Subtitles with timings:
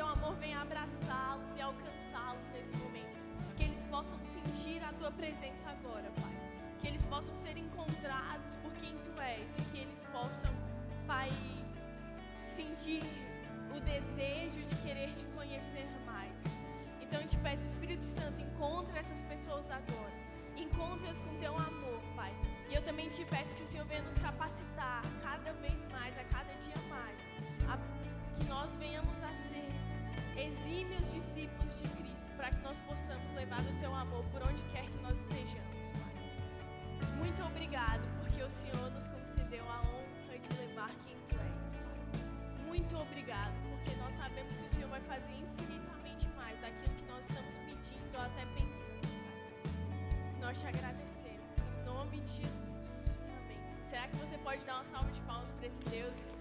[0.00, 3.16] teu amor venha abraçá-los e alcançá-los nesse momento.
[3.54, 6.36] Que eles possam sentir a tua presença agora, Pai.
[6.78, 10.50] Que eles possam ser encontrados por quem tu és e que eles possam,
[11.06, 11.30] Pai,
[12.42, 13.02] sentir
[13.76, 16.40] o desejo de querer te conhecer mais.
[17.02, 20.16] Então eu te peço, Espírito Santo, encontre essas pessoas agora.
[20.56, 22.32] Encontre-as com teu amor, Pai.
[22.70, 26.24] E eu também te peço que o Senhor venha nos capacitar cada vez mais, a
[26.36, 27.20] cada dia mais,
[27.68, 27.76] a,
[28.34, 29.32] que nós venhamos a
[30.40, 34.62] ser exímios discípulos de Cristo, para que nós possamos levar o teu amor por onde
[34.64, 37.08] quer que nós estejamos, Pai.
[37.18, 42.66] Muito obrigado, porque o Senhor nos concedeu a honra de levar quem tu és, Pai.
[42.66, 47.28] Muito obrigado, porque nós sabemos que o Senhor vai fazer infinitamente mais daquilo que nós
[47.28, 50.40] estamos pedindo ou até pensando, Pai.
[50.40, 53.18] Nós te agradecemos, em nome de Jesus.
[53.44, 53.60] Amém.
[53.82, 56.38] Será que você pode dar uma salva de palmas para esse Deus?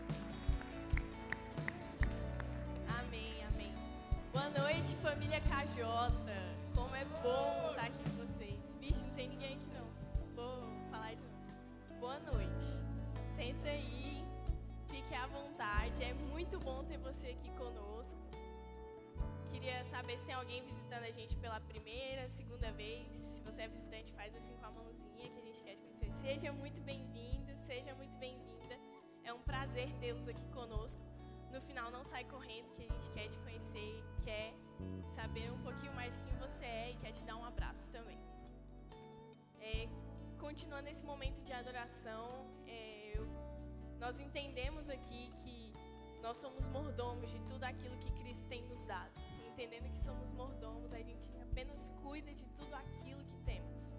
[2.99, 3.48] Amém.
[4.39, 5.83] Boa noite, família KJ.
[6.73, 8.57] Como é bom estar aqui com vocês.
[8.79, 9.87] Vixe, não tem ninguém aqui não.
[10.33, 11.99] Vou falar de novo.
[11.99, 12.67] Boa noite.
[13.35, 14.23] Senta aí,
[14.87, 16.01] fique à vontade.
[16.01, 18.17] É muito bom ter você aqui conosco.
[19.49, 23.13] Queria saber se tem alguém visitando a gente pela primeira, segunda vez.
[23.13, 26.13] Se você é visitante, faz assim com a mãozinha que a gente quer te conhecer.
[26.13, 28.79] Seja muito bem-vindo, seja muito bem-vinda.
[29.21, 31.01] É um prazer tê-los aqui conosco.
[31.51, 34.53] No final, não sai correndo, que a gente quer te conhecer, quer
[35.15, 38.19] saber um pouquinho mais de quem você é e quer te dar um abraço também.
[39.59, 39.87] É,
[40.37, 42.27] continuando esse momento de adoração,
[42.67, 43.27] é, eu,
[43.99, 45.73] nós entendemos aqui que
[46.21, 49.11] nós somos mordomos de tudo aquilo que Cristo tem nos dado.
[49.51, 53.93] Entendendo que somos mordomos, a gente apenas cuida de tudo aquilo que temos.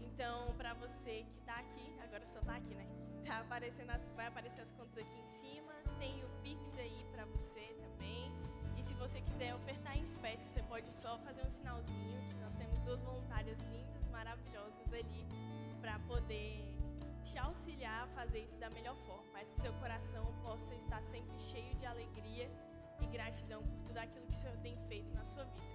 [0.00, 2.86] Então, para você que está aqui, agora só está aqui, né?
[3.26, 5.72] Tá aparecendo as, vai aparecer as contas aqui em cima.
[5.98, 8.32] Tem o Pix aí para você também.
[8.76, 12.54] E se você quiser ofertar em espécie, você pode só fazer um sinalzinho, que nós
[12.54, 15.26] temos duas voluntárias lindas, maravilhosas ali,
[15.80, 16.62] para poder
[17.22, 19.24] te auxiliar a fazer isso da melhor forma.
[19.32, 22.50] Mas que seu coração possa estar sempre cheio de alegria
[23.00, 25.74] e gratidão por tudo aquilo que o Senhor tem feito na sua vida.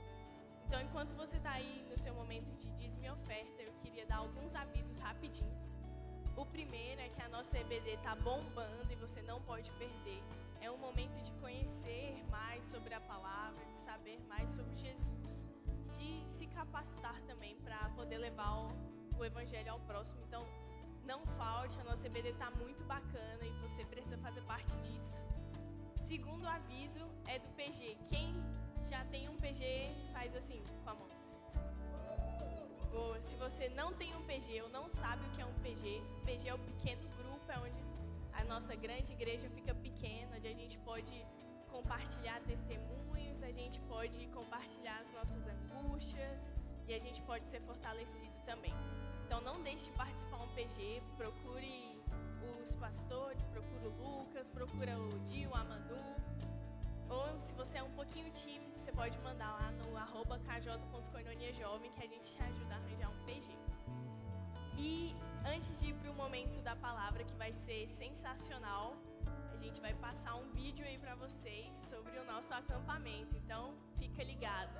[0.66, 4.18] Então, enquanto você está aí no seu momento de dízimo e oferta, eu queria dar
[4.18, 5.79] alguns avisos rapidinhos.
[6.40, 10.24] O primeiro é que a nossa EBD está bombando e você não pode perder.
[10.62, 15.52] É um momento de conhecer mais sobre a palavra, de saber mais sobre Jesus,
[15.98, 18.68] de se capacitar também para poder levar o,
[19.18, 20.22] o evangelho ao próximo.
[20.22, 20.48] Então,
[21.04, 25.22] não falte, a nossa EBD está muito bacana e você precisa fazer parte disso.
[25.98, 27.98] Segundo aviso é do PG.
[28.08, 28.34] Quem
[28.86, 31.19] já tem um PG, faz assim, com a mão.
[33.22, 36.50] Se você não tem um PG ou não sabe o que é um PG, PG
[36.50, 37.82] é o pequeno grupo, é onde
[38.34, 41.26] a nossa grande igreja fica pequena, onde a gente pode
[41.70, 46.56] compartilhar testemunhos, a gente pode compartilhar as nossas angústias
[46.88, 48.74] e a gente pode ser fortalecido também.
[49.26, 52.02] Então não deixe de participar um PG, procure
[52.64, 56.29] os pastores, procure o Lucas, procura o Dio, a Manu.
[57.10, 62.04] Ou se você é um pouquinho tímido, você pode mandar lá no arroba kj.coinoniajovem que
[62.04, 63.58] a gente te ajuda a arranjar um PG.
[64.78, 65.16] E
[65.46, 68.96] antes de ir para o momento da palavra, que vai ser sensacional,
[69.54, 73.36] a gente vai passar um vídeo aí para vocês sobre o nosso acampamento.
[73.36, 74.78] Então, fica ligado.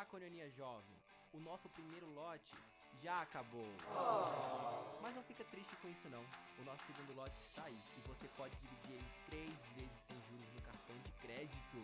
[0.00, 0.96] Olá, Jovem.
[1.30, 2.56] O nosso primeiro lote
[3.02, 3.68] já acabou.
[3.90, 4.98] Oh.
[5.02, 6.24] Mas não fica triste com isso não.
[6.58, 10.54] O nosso segundo lote está aí e você pode dividir em três vezes sem juros
[10.54, 11.82] no cartão de crédito.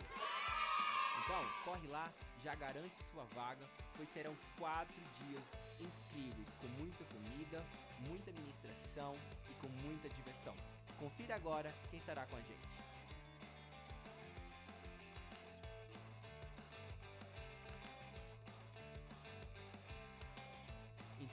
[1.21, 2.11] Então, corre lá,
[2.43, 7.63] já garante sua vaga, pois serão quatro dias incríveis, com muita comida,
[8.09, 9.15] muita ministração
[9.51, 10.55] e com muita diversão.
[10.99, 12.86] Confira agora quem estará com a gente.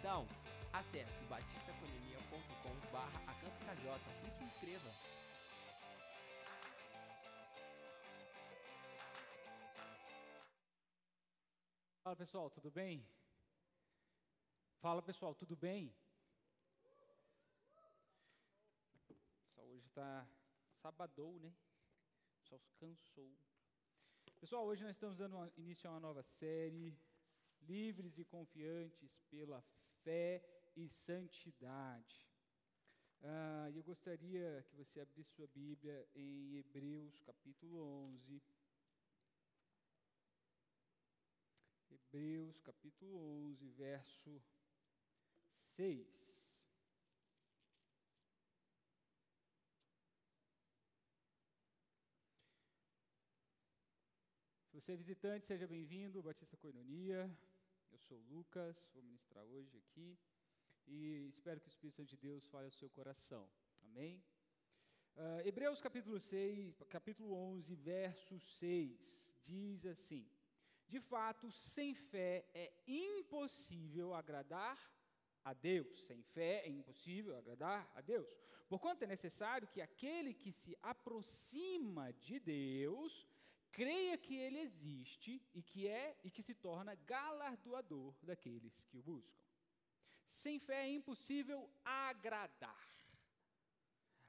[0.03, 0.27] Então,
[0.73, 3.21] acesse batistaconomia.com barra
[4.27, 4.89] e se inscreva.
[12.03, 13.07] Fala pessoal, tudo bem?
[14.81, 15.95] Fala pessoal, tudo bem?
[19.55, 20.27] Hoje está
[20.73, 21.47] sabadou, né?
[21.47, 23.31] O pessoal cansou.
[24.41, 26.93] Pessoal, hoje nós estamos dando início a uma nova série,
[27.61, 29.82] Livres e Confiantes pela Fé
[30.75, 32.27] e Santidade.
[33.21, 38.43] Ah, eu gostaria que você abrisse sua Bíblia em Hebreus capítulo 11.
[41.89, 43.17] Hebreus capítulo
[43.47, 44.43] 11, verso
[45.55, 46.65] 6.
[54.67, 57.31] Se você é visitante, seja bem-vindo, Batista Coinonia.
[57.93, 60.17] Eu sou Lucas, vou ministrar hoje aqui
[60.87, 63.47] e espero que o Espírito Santo de Deus fale ao seu coração.
[63.83, 64.15] Amém?
[65.15, 70.27] Uh, Hebreus capítulo 6, capítulo 11, verso 6, diz assim:
[70.87, 74.79] De fato, sem fé é impossível agradar
[75.43, 76.03] a Deus.
[76.07, 78.27] Sem fé é impossível agradar a Deus.
[78.67, 83.23] Porquanto é necessário que aquele que se aproxima de Deus
[83.73, 89.01] creia que ele existe e que é e que se torna galardoador daqueles que o
[89.01, 89.43] buscam.
[90.23, 92.87] Sem fé é impossível agradar.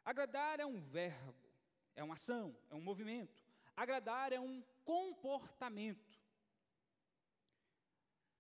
[0.05, 1.49] Agradar é um verbo,
[1.95, 3.45] é uma ação, é um movimento.
[3.77, 6.15] Agradar é um comportamento.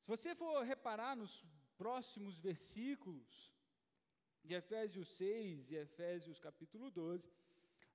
[0.00, 1.44] Se você for reparar nos
[1.76, 3.52] próximos versículos
[4.42, 7.30] de Efésios 6 e Efésios capítulo 12,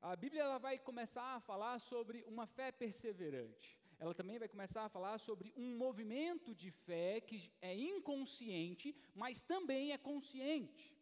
[0.02, 3.78] a Bíblia ela vai começar a falar sobre uma fé perseverante.
[4.00, 9.44] Ela também vai começar a falar sobre um movimento de fé que é inconsciente, mas
[9.44, 10.96] também é consciente.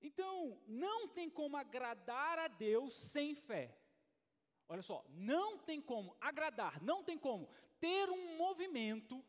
[0.00, 3.78] Então, não tem como agradar a Deus sem fé.
[4.68, 7.48] Olha só, não tem como agradar, não tem como
[7.78, 9.22] ter um movimento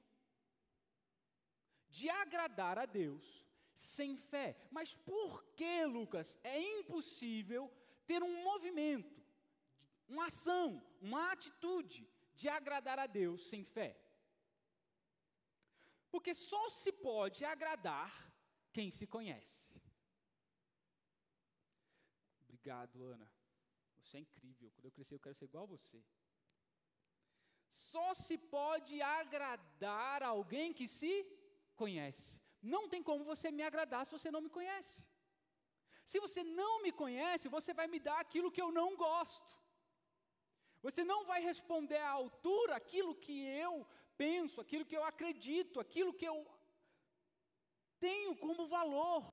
[1.90, 4.56] de agradar a Deus sem fé.
[4.72, 7.72] Mas por que, Lucas, é impossível
[8.06, 9.22] ter um movimento,
[10.08, 14.00] uma ação, uma atitude de agradar a Deus sem fé?
[16.12, 18.12] Porque só se pode agradar
[18.72, 19.66] quem se conhece.
[22.42, 23.30] Obrigado, Ana.
[24.00, 24.72] Você é incrível.
[24.72, 26.04] Quando eu crescer, eu quero ser igual a você.
[27.68, 31.26] Só se pode agradar alguém que se
[31.76, 32.43] conhece.
[32.64, 35.04] Não tem como você me agradar se você não me conhece.
[36.06, 39.52] Se você não me conhece, você vai me dar aquilo que eu não gosto.
[40.82, 43.88] Você não vai responder à altura aquilo que eu
[44.18, 46.38] penso, aquilo que eu acredito, aquilo que eu
[48.00, 49.33] tenho como valor.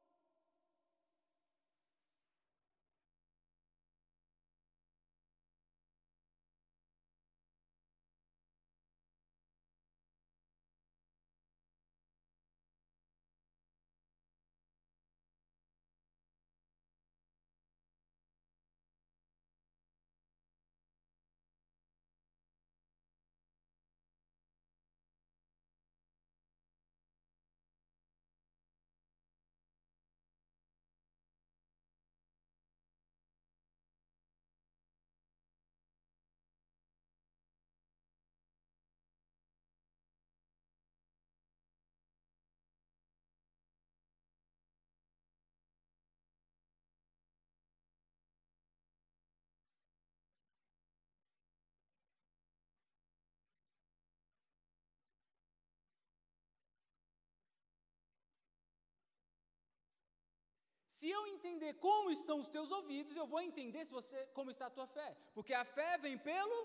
[61.01, 64.67] Se eu entender como estão os teus ouvidos, eu vou entender se você como está
[64.67, 65.09] a tua fé.
[65.37, 66.59] Porque a fé vem pelo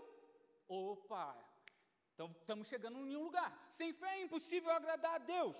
[0.67, 1.27] Opa.
[2.13, 3.49] Então estamos chegando em um lugar.
[3.69, 5.55] Sem fé é impossível agradar a Deus.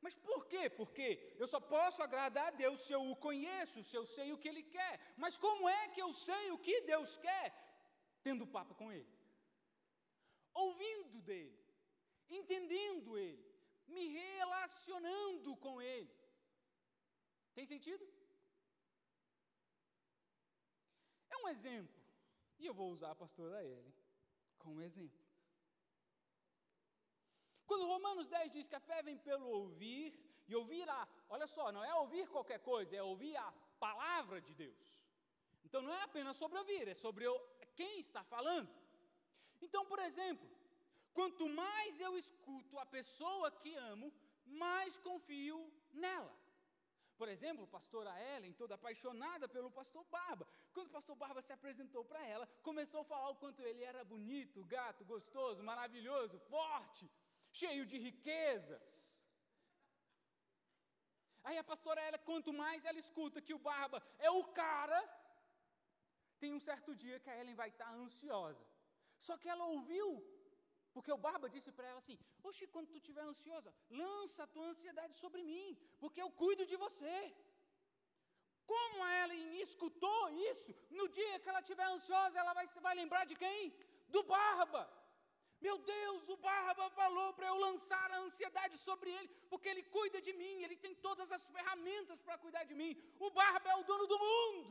[0.00, 0.70] Mas por quê?
[0.70, 1.06] Porque
[1.42, 4.48] eu só posso agradar a Deus se eu o conheço, se eu sei o que
[4.48, 4.94] Ele quer.
[5.18, 7.46] Mas como é que eu sei o que Deus quer?
[8.22, 9.12] Tendo papo com Ele,
[10.54, 11.58] ouvindo dEle,
[12.38, 13.44] entendendo Ele,
[13.86, 16.19] me relacionando com Ele.
[17.54, 18.04] Tem sentido?
[21.30, 21.98] É um exemplo.
[22.58, 23.94] E eu vou usar a pastora Ellen
[24.58, 25.18] como exemplo.
[27.66, 31.70] Quando Romanos 10 diz que a fé vem pelo ouvir, e ouvir a, olha só,
[31.70, 35.00] não é ouvir qualquer coisa, é ouvir a palavra de Deus.
[35.64, 37.24] Então não é apenas sobre ouvir, é sobre
[37.76, 38.68] quem está falando.
[39.62, 40.48] Então, por exemplo,
[41.12, 44.12] quanto mais eu escuto a pessoa que amo,
[44.44, 46.34] mais confio nela.
[47.20, 50.44] Por exemplo, pastora Ellen, toda apaixonada pelo pastor Barba.
[50.74, 54.02] Quando o pastor Barba se apresentou para ela, começou a falar o quanto ele era
[54.12, 57.04] bonito, gato, gostoso, maravilhoso, forte,
[57.60, 58.94] cheio de riquezas.
[61.44, 65.00] Aí a pastora Ellen, quanto mais ela escuta que o Barba é o cara,
[66.38, 68.66] tem um certo dia que a Ellen vai estar ansiosa.
[69.26, 70.08] Só que ela ouviu
[70.94, 72.18] porque o Barba disse para ela assim:
[72.48, 75.68] Oxe, quando tu estiver ansiosa, lança a tua ansiedade sobre mim,
[76.02, 77.16] porque eu cuido de você.
[78.72, 80.20] Como a Ellen escutou
[80.50, 83.74] isso, no dia que ela estiver ansiosa, ela vai, vai lembrar de quem?
[84.14, 84.82] Do Barba.
[85.66, 90.20] Meu Deus, o Barba falou para eu lançar a ansiedade sobre ele, porque ele cuida
[90.26, 92.92] de mim, ele tem todas as ferramentas para cuidar de mim.
[93.26, 94.70] O Barba é o dono do mundo.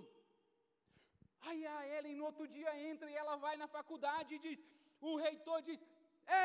[1.42, 4.60] Aí a Ellen no outro dia entra e ela vai na faculdade e diz:
[5.00, 5.80] o reitor diz: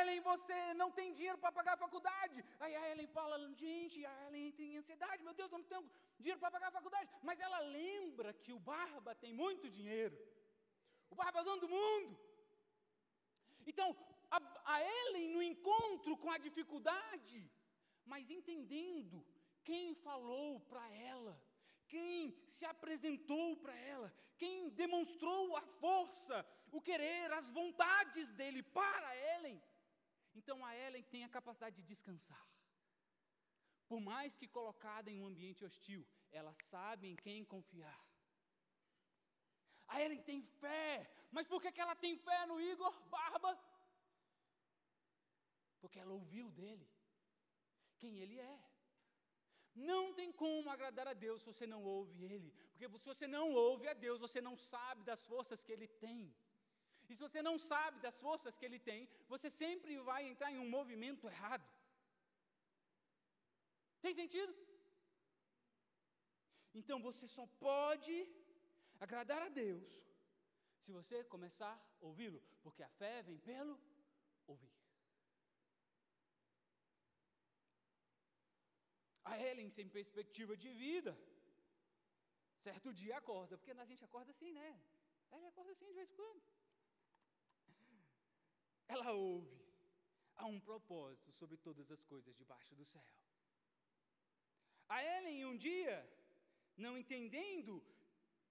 [0.00, 2.45] Ellen, você não tem dinheiro para pagar a faculdade.
[2.61, 5.91] Aí a Ellen fala: gente, a Ellen entra em ansiedade, meu Deus, eu não tenho
[6.19, 7.11] dinheiro para pagar a faculdade.
[7.23, 10.17] Mas ela lembra que o Barba tem muito dinheiro.
[11.11, 12.19] O Barba é dono do mundo.
[13.67, 13.97] Então,
[14.31, 14.38] a,
[14.75, 17.38] a Ellen no encontro com a dificuldade,
[18.05, 19.25] mas entendendo
[19.62, 21.41] quem falou para ela,
[21.87, 29.17] quem se apresentou para ela, quem demonstrou a força, o querer, as vontades dele para
[29.35, 29.62] Ellen.
[30.35, 32.45] Então a Ellen tem a capacidade de descansar.
[33.91, 38.00] Por mais que colocada em um ambiente hostil, ela sabe em quem confiar.
[39.87, 43.53] A Ellen tem fé, mas por que, que ela tem fé no Igor Barba?
[45.81, 46.88] Porque ela ouviu dele
[47.99, 48.59] quem ele é.
[49.75, 53.53] Não tem como agradar a Deus se você não ouve Ele, porque se você não
[53.53, 56.33] ouve a Deus, você não sabe das forças que Ele tem.
[57.08, 60.58] E se você não sabe das forças que Ele tem, você sempre vai entrar em
[60.58, 61.66] um movimento errado.
[64.04, 64.54] Tem sentido?
[66.80, 68.14] Então você só pode
[69.04, 69.87] agradar a Deus
[70.82, 73.75] se você começar a ouvi-lo, porque a fé vem pelo
[74.46, 74.73] ouvir.
[79.25, 81.12] A Ellen sem perspectiva de vida.
[82.66, 84.70] Certo dia acorda, porque a gente acorda assim, né?
[85.30, 86.42] Ela acorda assim de vez em quando.
[88.94, 89.58] Ela ouve.
[90.36, 93.06] Há um propósito sobre todas as coisas debaixo do céu.
[94.88, 95.96] A Ellen, um dia,
[96.84, 97.74] não entendendo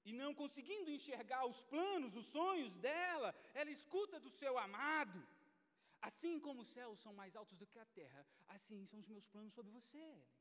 [0.05, 5.19] e não conseguindo enxergar os planos, os sonhos dela, ela escuta do seu amado.
[6.01, 9.25] Assim como os céus são mais altos do que a terra, assim são os meus
[9.33, 10.31] planos sobre você, Ellen.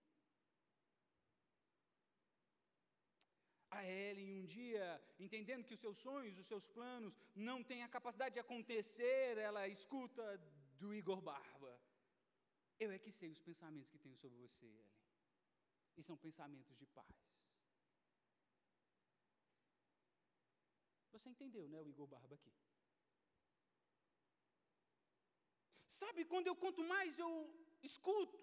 [3.78, 4.86] A Ellen um dia,
[5.26, 9.66] entendendo que os seus sonhos, os seus planos não têm a capacidade de acontecer, ela
[9.76, 10.24] escuta
[10.80, 11.72] do Igor Barba.
[12.78, 14.98] Eu é que sei os pensamentos que tenho sobre você, Ellen.
[15.96, 17.16] E são pensamentos de paz.
[21.12, 22.52] Você entendeu, né, o Igor Barba aqui?
[25.86, 27.32] Sabe, quando eu quanto mais eu
[27.82, 28.40] escuto,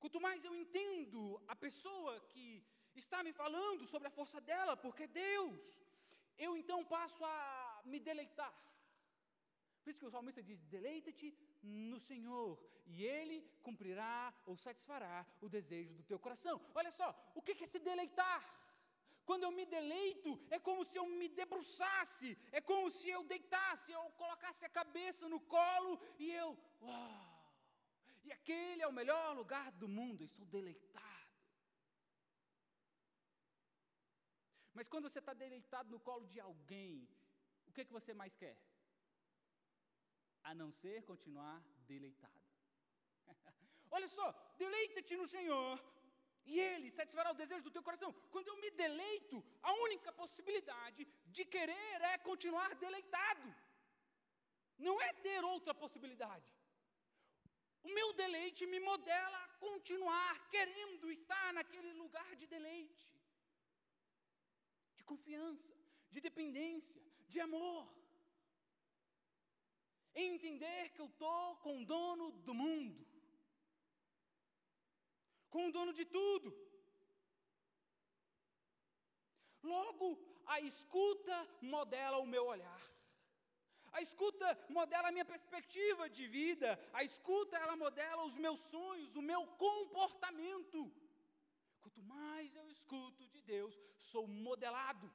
[0.00, 2.44] quanto mais eu entendo a pessoa que
[2.98, 5.60] está me falando sobre a força dela, porque Deus,
[6.46, 8.54] eu então passo a me deleitar.
[9.82, 11.28] Por isso que o salmista diz: deleita-te
[11.62, 16.60] no Senhor, e Ele cumprirá ou satisfará o desejo do teu coração.
[16.74, 18.42] Olha só, o que é se deleitar?
[19.28, 23.92] Quando eu me deleito, é como se eu me debruçasse, é como se eu deitasse,
[23.92, 27.38] eu colocasse a cabeça no colo e eu, uau!
[28.24, 31.07] E aquele é o melhor lugar do mundo, estou deleitado.
[34.78, 36.92] Mas quando você está deleitado no colo de alguém,
[37.68, 38.56] o que, que você mais quer?
[40.48, 41.56] A não ser continuar
[41.92, 42.40] deleitado.
[43.96, 44.26] Olha só,
[44.62, 45.72] deleita-te no Senhor,
[46.52, 48.12] e Ele satisfará o desejo do teu coração.
[48.30, 53.52] Quando eu me deleito, a única possibilidade de querer é continuar deleitado.
[54.86, 56.50] Não é ter outra possibilidade.
[57.82, 63.17] O meu deleite me modela a continuar querendo estar naquele lugar de deleite
[65.04, 65.72] confiança,
[66.10, 67.82] de dependência, de amor.
[70.14, 73.06] Entender que eu estou com o dono do mundo,
[75.50, 76.48] com o dono de tudo.
[79.62, 80.06] Logo,
[80.46, 82.82] a escuta modela o meu olhar.
[83.92, 86.78] A escuta modela a minha perspectiva de vida.
[86.92, 90.92] A escuta ela modela os meus sonhos, o meu comportamento.
[91.88, 95.06] Quanto mais eu escuto de Deus, sou modelado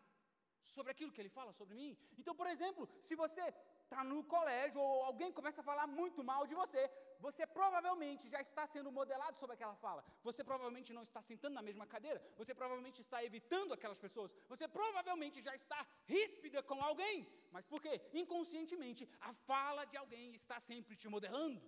[0.74, 1.92] sobre aquilo que Ele fala sobre mim.
[2.18, 3.44] Então, por exemplo, se você
[3.84, 6.84] está no colégio ou alguém começa a falar muito mal de você,
[7.26, 10.04] você provavelmente já está sendo modelado sobre aquela fala.
[10.24, 12.20] Você provavelmente não está sentando na mesma cadeira.
[12.42, 14.36] Você provavelmente está evitando aquelas pessoas.
[14.50, 17.28] Você provavelmente já está ríspida com alguém.
[17.52, 18.02] Mas por quê?
[18.24, 21.62] Inconscientemente, a fala de alguém está sempre te modelando.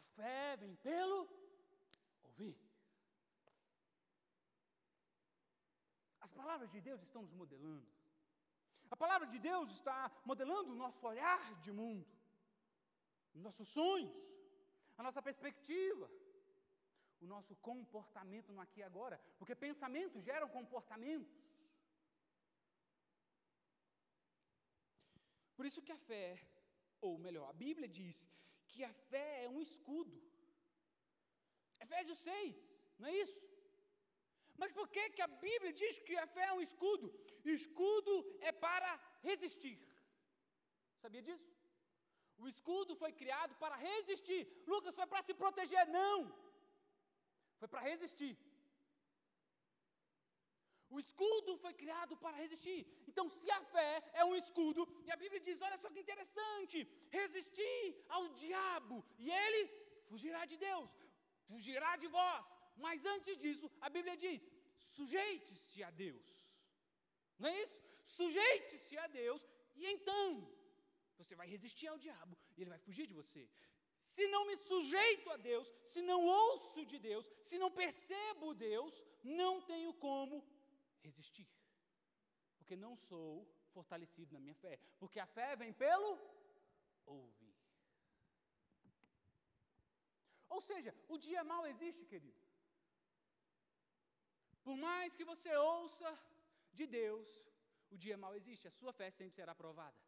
[0.00, 1.28] A fé vem pelo
[2.22, 2.69] ouvir.
[6.30, 7.88] As palavras de Deus estão nos modelando.
[8.94, 9.98] A palavra de Deus está
[10.30, 12.06] modelando o nosso olhar de mundo,
[13.46, 14.16] nossos sonhos,
[14.98, 16.06] a nossa perspectiva.
[17.24, 21.34] o nosso comportamento no aqui e agora, porque pensamentos geram comportamentos.
[25.56, 26.26] Por isso que a fé,
[27.06, 28.16] ou melhor, a Bíblia diz
[28.70, 30.16] que a fé é um escudo.
[31.86, 32.56] Efésios 6,
[32.98, 33.38] não é isso?
[34.60, 37.06] Mas por que, que a Bíblia diz que a fé é um escudo?
[37.60, 38.14] Escudo
[38.48, 38.90] é para
[39.28, 39.76] resistir.
[41.02, 41.48] Sabia disso?
[42.42, 44.42] O escudo foi criado para resistir.
[44.72, 46.18] Lucas foi para se proteger, não.
[47.60, 48.34] Foi para resistir.
[50.94, 52.80] O escudo foi criado para resistir.
[53.10, 53.90] Então, se a fé
[54.20, 56.78] é um escudo, e a Bíblia diz: olha só que interessante,
[57.18, 57.84] resistir
[58.16, 59.62] ao diabo, e ele
[60.08, 60.90] fugirá de Deus,
[61.50, 62.46] fugirá de vós.
[62.86, 64.42] Mas antes disso, a Bíblia diz:
[64.96, 66.28] sujeite-se a Deus.
[67.38, 67.78] Não é isso?
[68.18, 69.42] Sujeite-se a Deus,
[69.80, 70.26] e então
[71.18, 73.42] você vai resistir ao diabo e ele vai fugir de você.
[74.14, 78.94] Se não me sujeito a Deus, se não ouço de Deus, se não percebo Deus,
[79.22, 80.44] não tenho como
[81.06, 81.48] resistir.
[82.58, 83.46] Porque não sou
[83.76, 84.74] fortalecido na minha fé.
[84.98, 86.10] Porque a fé vem pelo
[87.06, 87.54] ouvir.
[90.48, 92.39] Ou seja, o dia mal existe, querido.
[94.62, 96.10] Por mais que você ouça
[96.72, 97.28] de Deus,
[97.90, 99.98] o dia mal existe, a sua fé sempre será provada.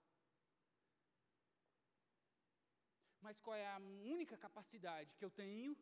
[3.20, 3.78] Mas qual é a
[4.16, 5.76] única capacidade que eu tenho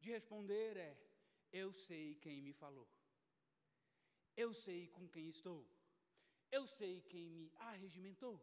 [0.00, 0.92] de responder é:
[1.52, 2.88] eu sei quem me falou.
[4.36, 5.66] Eu sei com quem estou.
[6.50, 8.36] Eu sei quem me arregimentou.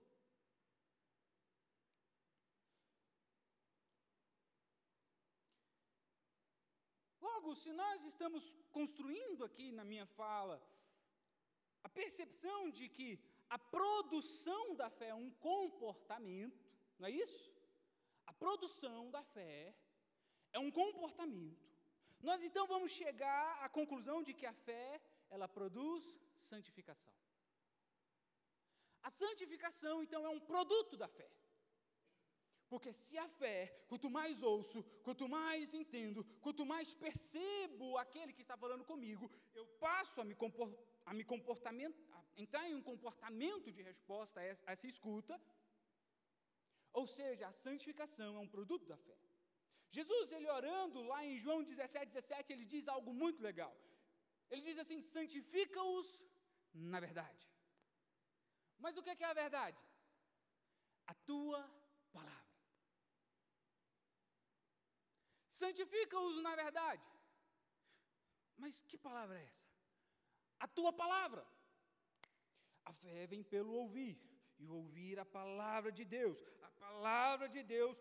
[7.28, 8.44] Logo, se nós estamos
[8.78, 10.58] construindo aqui na minha fala
[11.88, 13.10] a percepção de que
[13.50, 16.64] a produção da fé é um comportamento,
[17.00, 17.46] não é isso?
[18.32, 19.76] A produção da fé
[20.52, 21.66] é um comportamento.
[22.28, 26.04] Nós então vamos chegar à conclusão de que a fé ela produz
[26.50, 27.14] santificação.
[29.08, 31.30] A santificação, então, é um produto da fé.
[32.76, 33.58] Porque se a fé,
[33.90, 39.26] quanto mais ouço, quanto mais entendo, quanto mais percebo aquele que está falando comigo,
[39.60, 40.36] eu passo a me,
[41.10, 45.40] a me comportamento, a entrar em um comportamento de resposta a essa, escuta.
[46.92, 49.18] Ou seja, a santificação é um produto da fé.
[49.90, 53.74] Jesus, ele orando lá em João 17, 17, ele diz algo muito legal.
[54.52, 56.10] Ele diz assim: santifica-os
[56.74, 57.48] na verdade.
[58.78, 59.82] Mas o que é a verdade?
[61.08, 61.62] A tua.
[65.62, 67.06] Santifica-os na verdade.
[68.62, 69.66] Mas que palavra é essa?
[70.66, 71.44] A tua palavra.
[72.90, 74.16] A fé vem pelo ouvir,
[74.60, 76.40] e ouvir a palavra de Deus.
[76.70, 77.98] A palavra de Deus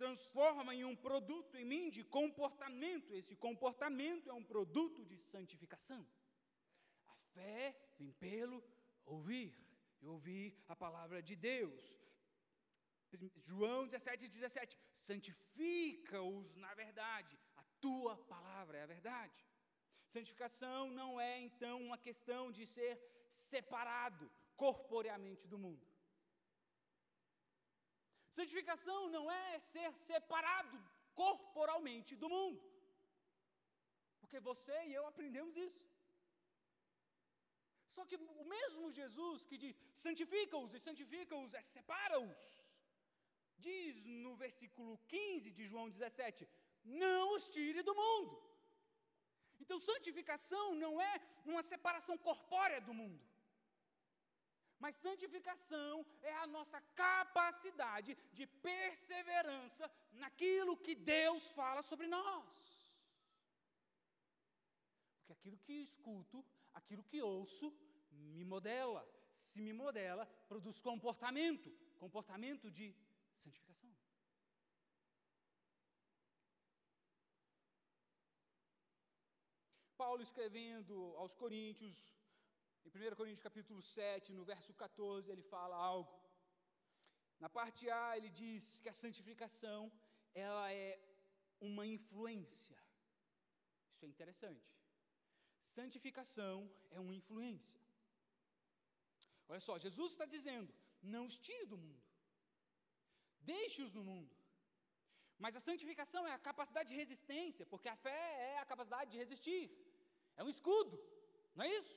[0.00, 3.14] transforma em um produto em mim de comportamento.
[3.20, 6.02] Esse comportamento é um produto de santificação.
[7.06, 8.58] A fé vem pelo
[9.04, 9.50] ouvir,
[10.00, 11.82] e ouvir a palavra de Deus.
[13.50, 19.46] João 17, 17: santifica-os na verdade, a tua palavra é a verdade.
[20.06, 22.94] Santificação não é então uma questão de ser
[23.30, 25.86] separado corporeamente do mundo.
[28.38, 30.78] Santificação não é ser separado
[31.14, 32.62] corporalmente do mundo.
[34.20, 35.88] Porque você e eu aprendemos isso.
[37.94, 42.40] Só que o mesmo Jesus que diz santifica-os e santifica-os é separa-os,
[43.58, 46.48] diz no versículo 15 de João 17:
[46.84, 48.42] não os tire do mundo.
[49.60, 53.24] Então, santificação não é uma separação corpórea do mundo.
[54.78, 62.46] Mas santificação é a nossa capacidade de perseverança naquilo que Deus fala sobre nós.
[65.16, 67.76] Porque aquilo que escuto, aquilo que ouço,
[68.10, 69.02] me modela.
[69.32, 71.68] Se me modela, produz comportamento
[71.98, 72.94] comportamento de
[73.44, 73.94] santificação.
[79.96, 81.96] Paulo escrevendo aos Coríntios,
[82.84, 86.14] em 1 Coríntios capítulo 7, no verso 14, ele fala algo.
[87.40, 89.80] Na parte A, ele diz que a santificação,
[90.34, 90.98] ela é
[91.60, 92.78] uma influência.
[93.92, 94.68] Isso é interessante.
[95.60, 96.56] Santificação
[96.90, 97.80] é uma influência.
[99.48, 100.72] Olha só, Jesus está dizendo:
[101.02, 102.07] não os tire do mundo,
[103.52, 104.32] deixe-os no mundo.
[105.44, 108.20] Mas a santificação é a capacidade de resistência, porque a fé
[108.52, 109.64] é a capacidade de resistir,
[110.38, 110.96] é um escudo,
[111.56, 111.96] não é isso?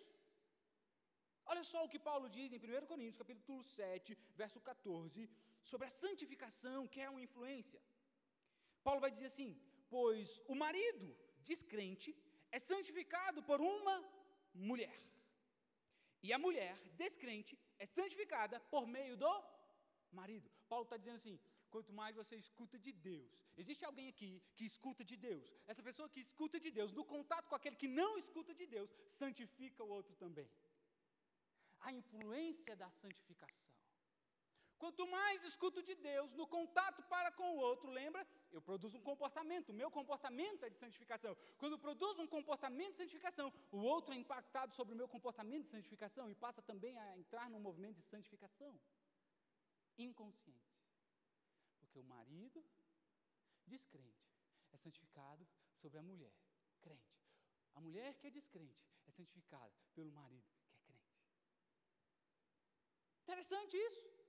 [1.51, 5.29] Olha só o que Paulo diz em 1 Coríntios, capítulo 7, verso 14,
[5.71, 7.81] sobre a santificação, que é uma influência.
[8.85, 9.49] Paulo vai dizer assim:
[9.95, 11.07] Pois o marido
[11.49, 12.09] descrente
[12.57, 13.95] é santificado por uma
[14.71, 14.97] mulher.
[16.25, 19.33] E a mulher descrente é santificada por meio do
[20.19, 20.49] marido.
[20.71, 21.37] Paulo está dizendo assim:
[21.73, 23.31] quanto mais você escuta de Deus.
[23.61, 25.47] Existe alguém aqui que escuta de Deus.
[25.71, 28.89] Essa pessoa que escuta de Deus, no contato com aquele que não escuta de Deus,
[29.21, 30.49] santifica o outro também.
[31.87, 33.59] A influência da santificação.
[34.81, 38.21] Quanto mais escuto de Deus, no contato para com o outro, lembra?
[38.51, 41.33] Eu produzo um comportamento, o meu comportamento é de santificação.
[41.59, 45.65] Quando eu produzo um comportamento de santificação, o outro é impactado sobre o meu comportamento
[45.65, 48.73] de santificação e passa também a entrar num movimento de santificação
[50.03, 50.79] inconsciente.
[51.79, 52.63] Porque o marido
[53.65, 54.29] descrente
[54.71, 56.35] é santificado sobre a mulher
[56.81, 57.21] crente.
[57.75, 60.47] A mulher que é descrente é santificada pelo marido
[60.85, 61.11] que é crente.
[63.23, 64.21] Interessante isso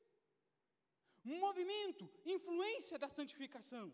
[1.25, 3.93] movimento, influência da santificação.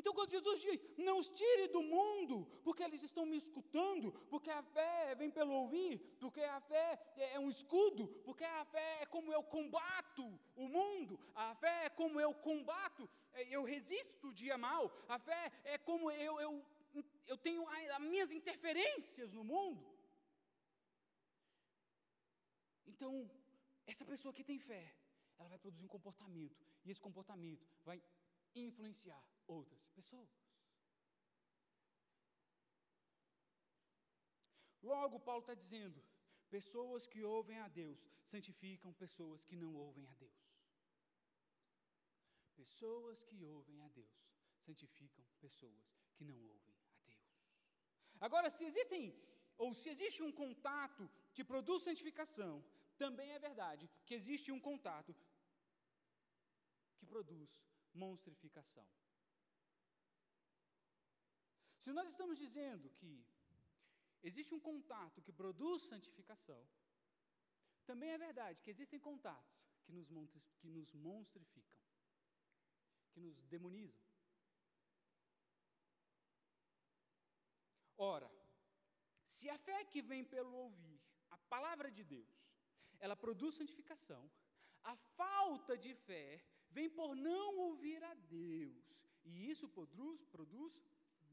[0.00, 4.50] Então, quando Jesus diz, não os tire do mundo, porque eles estão me escutando, porque
[4.50, 6.86] a fé vem pelo ouvir, porque a fé
[7.34, 10.24] é um escudo, porque a fé é como eu combato
[10.56, 15.18] o mundo, a fé é como eu combato, é, eu resisto o dia mal, a
[15.18, 16.52] fé é como eu, eu,
[17.26, 19.84] eu tenho as minhas interferências no mundo.
[22.86, 23.30] Então,
[23.86, 24.84] essa pessoa que tem fé,
[25.38, 28.02] ela vai produzir um comportamento, e esse comportamento vai
[28.54, 29.22] influenciar
[29.58, 30.30] outras pessoas.
[34.90, 35.98] Logo, Paulo está dizendo:
[36.56, 38.00] pessoas que ouvem a Deus
[38.32, 40.40] santificam pessoas que não ouvem a Deus.
[42.60, 44.16] Pessoas que ouvem a Deus
[44.66, 47.18] santificam pessoas que não ouvem a Deus.
[48.26, 49.02] Agora, se existem,
[49.56, 52.52] ou se existe um contato que produz santificação,
[53.02, 55.14] também é verdade que existe um contato
[56.98, 57.50] que produz
[57.94, 58.86] monstrificação.
[61.82, 63.12] Se nós estamos dizendo que
[64.28, 66.62] existe um contato que produz santificação,
[67.88, 70.08] também é verdade que existem contatos que nos,
[70.58, 71.80] que nos monstrificam,
[73.12, 74.04] que nos demonizam.
[77.96, 78.30] Ora,
[79.26, 82.36] se a fé que vem pelo ouvir a palavra de Deus,
[82.98, 84.30] ela produz santificação,
[84.82, 88.84] a falta de fé vem por não ouvir a Deus.
[89.24, 90.72] E isso produz, produz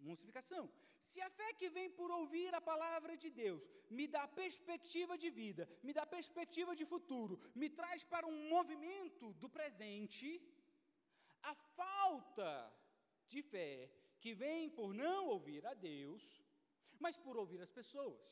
[0.01, 0.69] monstrificação.
[1.01, 5.29] Se a fé que vem por ouvir a palavra de Deus me dá perspectiva de
[5.29, 10.41] vida, me dá perspectiva de futuro, me traz para um movimento do presente,
[11.41, 12.51] a falta
[13.29, 16.23] de fé que vem por não ouvir a Deus,
[16.99, 18.31] mas por ouvir as pessoas,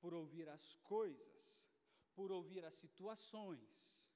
[0.00, 1.66] por ouvir as coisas,
[2.14, 4.06] por ouvir as situações,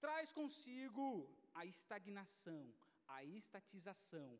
[0.00, 2.72] traz consigo a estagnação,
[3.06, 4.38] a estatização,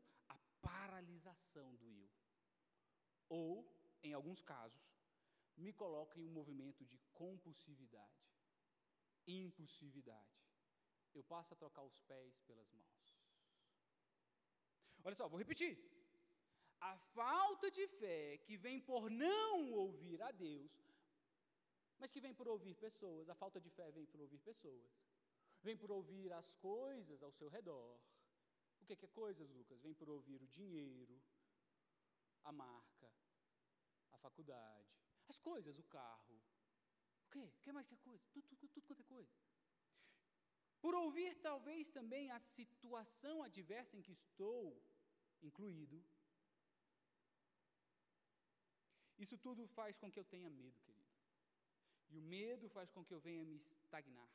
[0.61, 2.11] paralisação do eu.
[3.29, 3.51] Ou,
[4.03, 4.87] em alguns casos,
[5.57, 8.25] me coloca em um movimento de compulsividade,
[9.27, 10.39] impulsividade.
[11.15, 13.07] Eu passo a trocar os pés pelas mãos.
[15.05, 15.77] Olha só, vou repetir.
[16.81, 20.71] A falta de fé que vem por não ouvir a Deus,
[21.99, 25.09] mas que vem por ouvir pessoas, a falta de fé vem por ouvir pessoas
[25.63, 27.99] Vem por ouvir as coisas ao seu redor.
[28.89, 29.83] Que é, que é coisas, Lucas?
[29.83, 31.17] Vem por ouvir o dinheiro,
[32.43, 33.11] a marca,
[34.13, 34.89] a faculdade,
[35.29, 36.37] as coisas, o carro.
[37.25, 37.45] O quê?
[37.59, 38.25] O que mais que é coisa?
[38.33, 39.31] Tudo, tudo, tudo quanto é coisa.
[40.81, 44.83] Por ouvir talvez também a situação adversa em que estou
[45.43, 46.03] incluído.
[49.19, 51.13] Isso tudo faz com que eu tenha medo, querido.
[52.09, 54.33] E o medo faz com que eu venha me estagnar.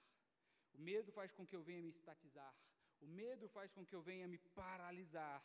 [0.73, 2.55] O medo faz com que eu venha me estatizar.
[3.05, 5.39] O medo faz com que eu venha me paralisar.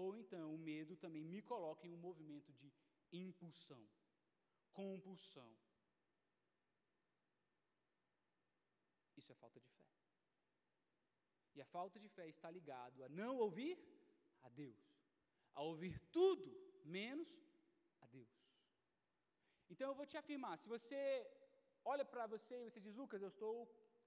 [0.00, 2.68] Ou então o medo também me coloca em um movimento de
[3.24, 3.82] impulsão,
[4.80, 5.50] compulsão.
[9.20, 9.84] Isso é falta de fé.
[11.56, 13.74] E a falta de fé está ligado a não ouvir
[14.42, 14.84] a Deus,
[15.54, 16.48] a ouvir tudo
[16.84, 17.28] menos
[18.00, 18.34] a Deus.
[19.70, 21.00] Então eu vou te afirmar, se você
[21.92, 23.54] olha para você e você diz, Lucas, eu estou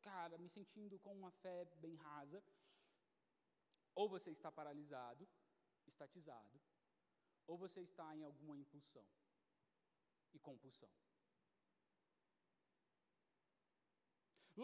[0.10, 2.40] cara, me sentindo com uma fé bem rasa,
[4.00, 5.24] ou você está paralisado,
[5.92, 6.58] estatizado,
[7.50, 9.06] ou você está em alguma impulsão
[10.36, 10.92] e compulsão.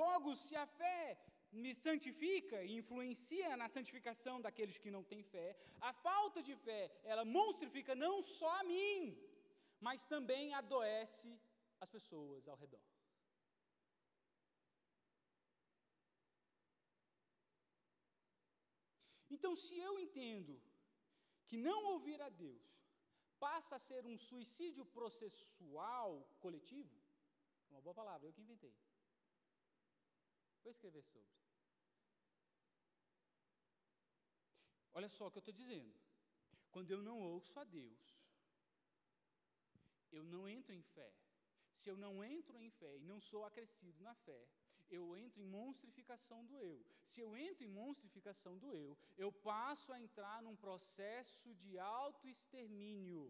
[0.01, 1.01] Logo, se a fé
[1.63, 5.47] me santifica e influencia na santificação daqueles que não têm fé,
[5.89, 8.97] a falta de fé, ela monstrifica não só a mim,
[9.88, 11.32] mas também adoece
[11.84, 12.92] as pessoas ao redor.
[19.43, 20.53] Então, se eu entendo
[21.47, 22.65] que não ouvir a Deus
[23.45, 26.10] passa a ser um suicídio processual
[26.43, 26.95] coletivo.
[27.69, 28.73] Uma boa palavra, eu que inventei.
[30.63, 31.36] Vou escrever sobre.
[34.93, 35.93] Olha só o que eu estou dizendo.
[36.71, 38.01] Quando eu não ouço a Deus,
[40.10, 41.13] eu não entro em fé.
[41.73, 44.41] Se eu não entro em fé e não sou acrescido na fé,
[44.89, 46.85] eu entro em monstrificação do eu.
[47.05, 53.25] Se eu entro em monstrificação do eu, eu passo a entrar num processo de autoextermínio.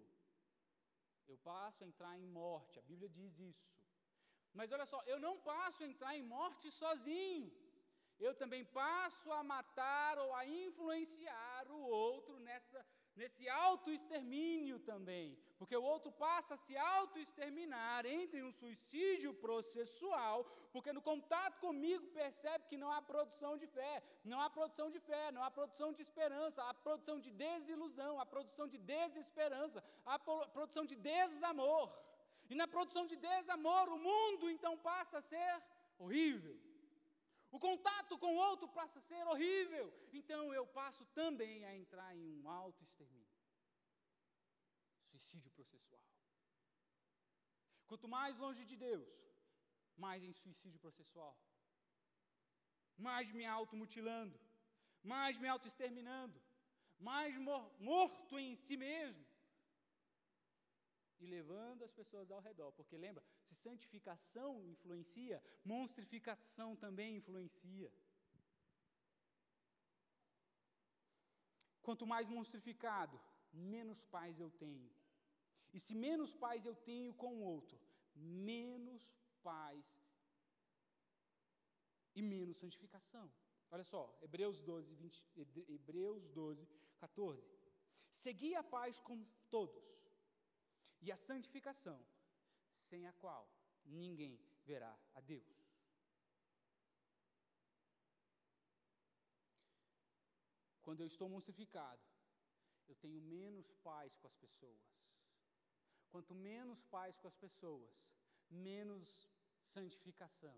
[1.28, 3.74] Eu passo a entrar em morte, a Bíblia diz isso.
[4.54, 7.52] Mas olha só, eu não passo a entrar em morte sozinho.
[8.20, 12.86] Eu também passo a matar ou a influenciar o outro nessa
[13.16, 20.44] nesse autoextermínio também, porque o outro passa a se autoexterminar, entra em um suicídio processual,
[20.74, 25.00] porque no contato comigo percebe que não há produção de fé, não há produção de
[25.00, 30.18] fé, não há produção de esperança, há produção de desilusão, há produção de desesperança, há
[30.20, 31.92] produção de desamor.
[32.50, 35.62] E na produção de desamor, o mundo então passa a ser
[35.98, 36.60] horrível.
[37.56, 39.86] O contato com o outro passa a ser horrível.
[40.20, 43.36] Então eu passo também a entrar em um auto-extermínio.
[45.10, 46.02] Suicídio processual.
[47.86, 49.08] Quanto mais longe de Deus,
[49.96, 51.36] mais em suicídio processual.
[53.08, 54.40] Mais me automutilando,
[55.04, 56.42] mais me auto-exterminando,
[56.98, 59.23] mais mor morto em si mesmo
[61.24, 62.72] e levando as pessoas ao redor.
[62.74, 65.42] Porque lembra, se santificação influencia,
[65.74, 67.92] monstrificação também influencia.
[71.82, 73.20] Quanto mais monstrificado,
[73.52, 74.92] menos paz eu tenho.
[75.76, 77.78] E se menos paz eu tenho com o outro,
[78.16, 79.04] menos
[79.42, 79.84] paz
[82.16, 83.32] e menos santificação.
[83.72, 85.24] Olha só, Hebreus 12, 20,
[85.68, 86.68] Hebreus 12,
[87.00, 87.44] 14.
[88.12, 89.84] Segui a paz com todos
[91.04, 92.00] e a santificação,
[92.90, 93.44] sem a qual
[93.84, 95.54] ninguém verá a Deus.
[100.82, 102.02] Quando eu estou monstrificado,
[102.88, 104.82] eu tenho menos paz com as pessoas.
[106.10, 108.16] Quanto menos paz com as pessoas,
[108.50, 109.30] menos
[109.66, 110.58] santificação.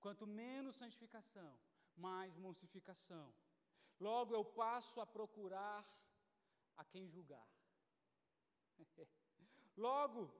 [0.00, 1.58] Quanto menos santificação,
[1.96, 3.34] mais monstrificação.
[4.00, 5.86] Logo eu passo a procurar
[6.76, 7.48] a quem julgar.
[9.76, 10.32] Logo,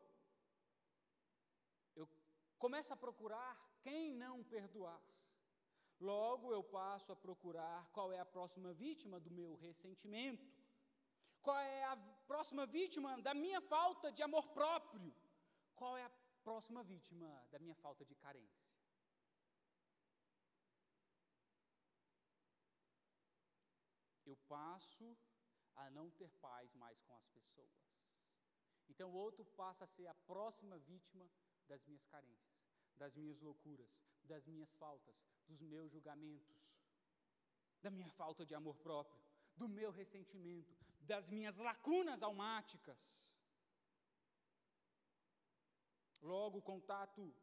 [1.96, 2.08] eu
[2.58, 5.02] começo a procurar quem não perdoar.
[6.00, 10.46] Logo, eu passo a procurar qual é a próxima vítima do meu ressentimento.
[11.42, 15.14] Qual é a próxima vítima da minha falta de amor próprio?
[15.74, 16.10] Qual é a
[16.42, 18.64] próxima vítima da minha falta de carência?
[24.24, 25.16] Eu passo
[25.76, 27.93] a não ter paz mais com as pessoas.
[28.88, 31.28] Então o outro passa a ser a próxima vítima
[31.66, 32.54] das minhas carências,
[32.96, 33.90] das minhas loucuras,
[34.22, 35.16] das minhas faltas,
[35.46, 36.56] dos meus julgamentos,
[37.82, 39.20] da minha falta de amor próprio,
[39.56, 43.28] do meu ressentimento, das minhas lacunas almáticas.
[46.22, 47.34] Logo, o contato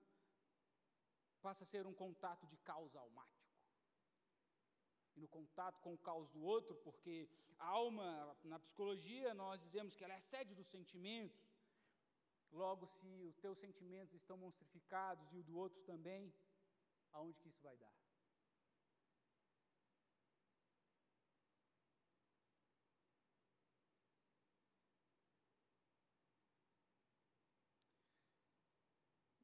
[1.42, 3.41] passa a ser um contato de causa almático.
[5.22, 7.30] No contato com o caos do outro, porque
[7.60, 11.40] a alma, na psicologia, nós dizemos que ela é sede dos sentimentos.
[12.52, 16.34] Logo, se os teus sentimentos estão monstrificados e o do outro também,
[17.14, 17.94] aonde que isso vai dar?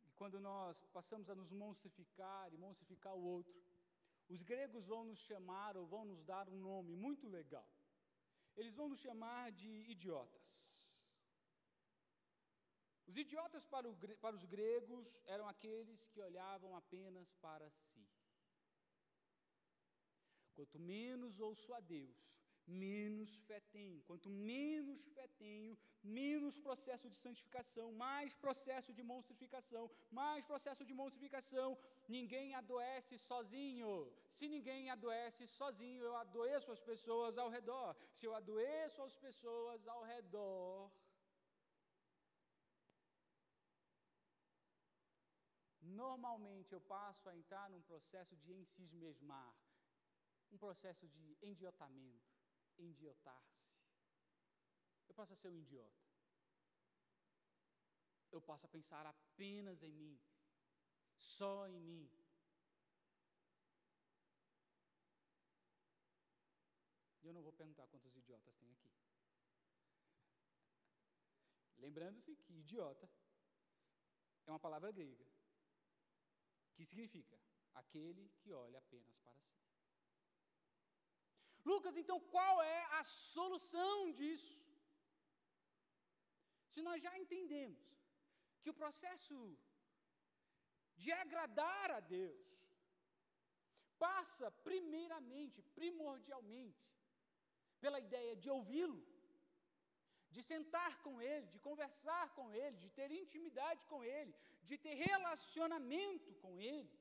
[0.08, 3.68] E quando nós passamos a nos monstrificar e monstrificar o outro,
[4.30, 7.70] os gregos vão nos chamar ou vão nos dar um nome muito legal.
[8.56, 10.46] Eles vão nos chamar de idiotas.
[13.06, 18.06] Os idiotas para, o, para os gregos eram aqueles que olhavam apenas para si.
[20.56, 22.18] Quanto menos ouço a Deus,
[22.68, 24.02] menos fé tenho.
[24.04, 30.94] Quanto menos fé tenho, menos processo de santificação, mais processo de monstrificação, mais processo de
[30.94, 31.78] monstrificação.
[32.08, 34.12] Ninguém adoece sozinho.
[34.32, 37.96] Se ninguém adoece sozinho, eu adoeço as pessoas ao redor.
[38.14, 40.92] Se eu adoeço as pessoas ao redor,
[45.82, 49.54] normalmente eu passo a entrar num processo de ensismesmar,
[50.52, 52.37] um processo de endiotamento
[52.78, 53.68] endiotar-se.
[55.08, 56.06] Eu passo a ser um idiota.
[58.32, 60.20] Eu passo a pensar apenas em mim,
[61.16, 62.10] só em mim.
[67.22, 68.92] E eu não vou perguntar quantos idiotas tem aqui.
[71.78, 73.10] Lembrando-se que idiota
[74.46, 75.26] é uma palavra grega
[76.78, 77.38] que significa
[77.74, 79.67] aquele que olha apenas para si.
[81.70, 84.58] Lucas, então, qual é a solução disso?
[86.72, 87.86] Se nós já entendemos
[88.62, 89.38] que o processo
[91.02, 92.48] de agradar a Deus
[94.06, 96.86] passa primeiramente, primordialmente,
[97.84, 99.02] pela ideia de ouvi-lo,
[100.36, 104.34] de sentar com Ele, de conversar com Ele, de ter intimidade com Ele,
[104.70, 106.97] de ter relacionamento com Ele.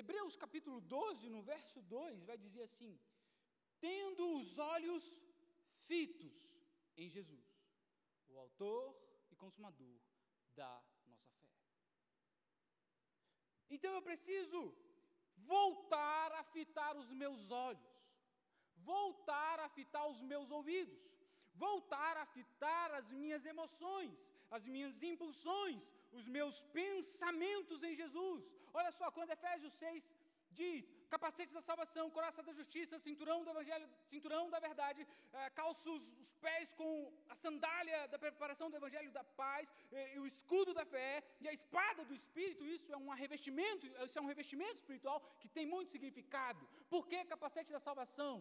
[0.00, 2.98] Hebreus capítulo 12, no verso 2, vai dizer assim:
[3.80, 5.04] tendo os olhos
[5.88, 6.36] fitos
[6.96, 7.46] em Jesus,
[8.28, 8.84] o Autor
[9.30, 9.98] e Consumador
[10.54, 10.72] da
[11.06, 11.48] nossa fé.
[13.70, 14.60] Então eu preciso
[15.54, 17.90] voltar a fitar os meus olhos,
[18.92, 21.00] voltar a fitar os meus ouvidos,
[21.54, 24.14] voltar a fitar as minhas emoções,
[24.50, 25.82] as minhas impulsões,
[26.12, 28.44] os meus pensamentos em Jesus.
[28.78, 30.06] Olha só, quando Efésios 6
[30.60, 30.84] diz:
[31.14, 35.00] capacete da salvação, coraça da justiça, cinturão do evangelho, cinturão da verdade,
[35.40, 36.90] eh, calço os, pés com
[37.32, 39.66] a sandália da preparação do evangelho da paz,
[40.14, 41.12] e o escudo da fé
[41.42, 42.64] e a espada do espírito.
[42.76, 46.62] Isso é um revestimento, isso é um revestimento espiritual que tem muito significado.
[46.94, 48.34] Por que capacete da salvação?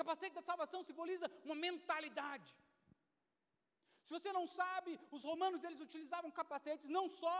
[0.00, 2.50] Capacete da salvação simboliza uma mentalidade.
[4.06, 7.36] Se você não sabe, os romanos eles utilizavam capacetes não só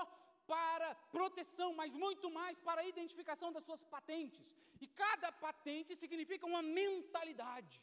[0.52, 4.44] para proteção, mas muito mais para a identificação das suas patentes.
[4.84, 7.76] E cada patente significa uma mentalidade.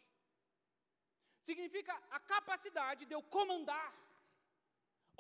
[1.50, 3.92] Significa a capacidade de eu comandar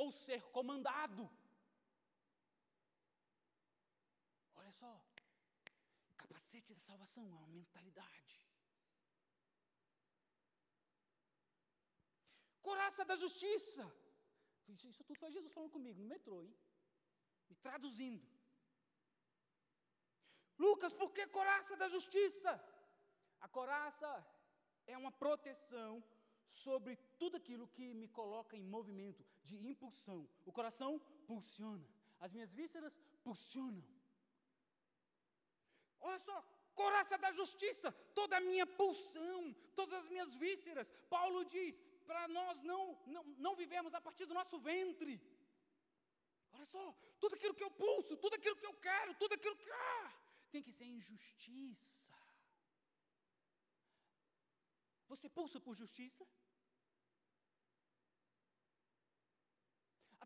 [0.04, 1.24] ou ser comandado.
[4.56, 4.92] Olha só,
[6.22, 8.34] capacete da salvação é uma mentalidade.
[12.68, 13.84] Coraça da justiça.
[14.74, 16.56] Isso, isso tudo foi Jesus falando comigo no metrô, hein?
[17.50, 18.26] Me traduzindo.
[20.58, 22.52] Lucas, por que coraça da justiça?
[23.42, 24.10] A coraça
[24.88, 26.04] é uma proteção
[26.48, 30.28] sobre tudo aquilo que me coloca em movimento de impulsão.
[30.46, 31.88] O coração pulsiona,
[32.20, 33.84] as minhas vísceras pulsionam.
[36.00, 36.38] Olha só,
[36.74, 40.92] coraça da justiça, toda a minha pulsão, todas as minhas vísceras.
[41.10, 45.14] Paulo diz: para nós não, não, não vivemos a partir do nosso ventre.
[46.74, 46.84] Só,
[47.20, 49.70] tudo aquilo que eu pulso, tudo aquilo que eu quero, tudo aquilo que.
[49.72, 50.12] Ah,
[50.54, 52.14] tem que ser injustiça.
[55.12, 56.26] Você pulsa por justiça?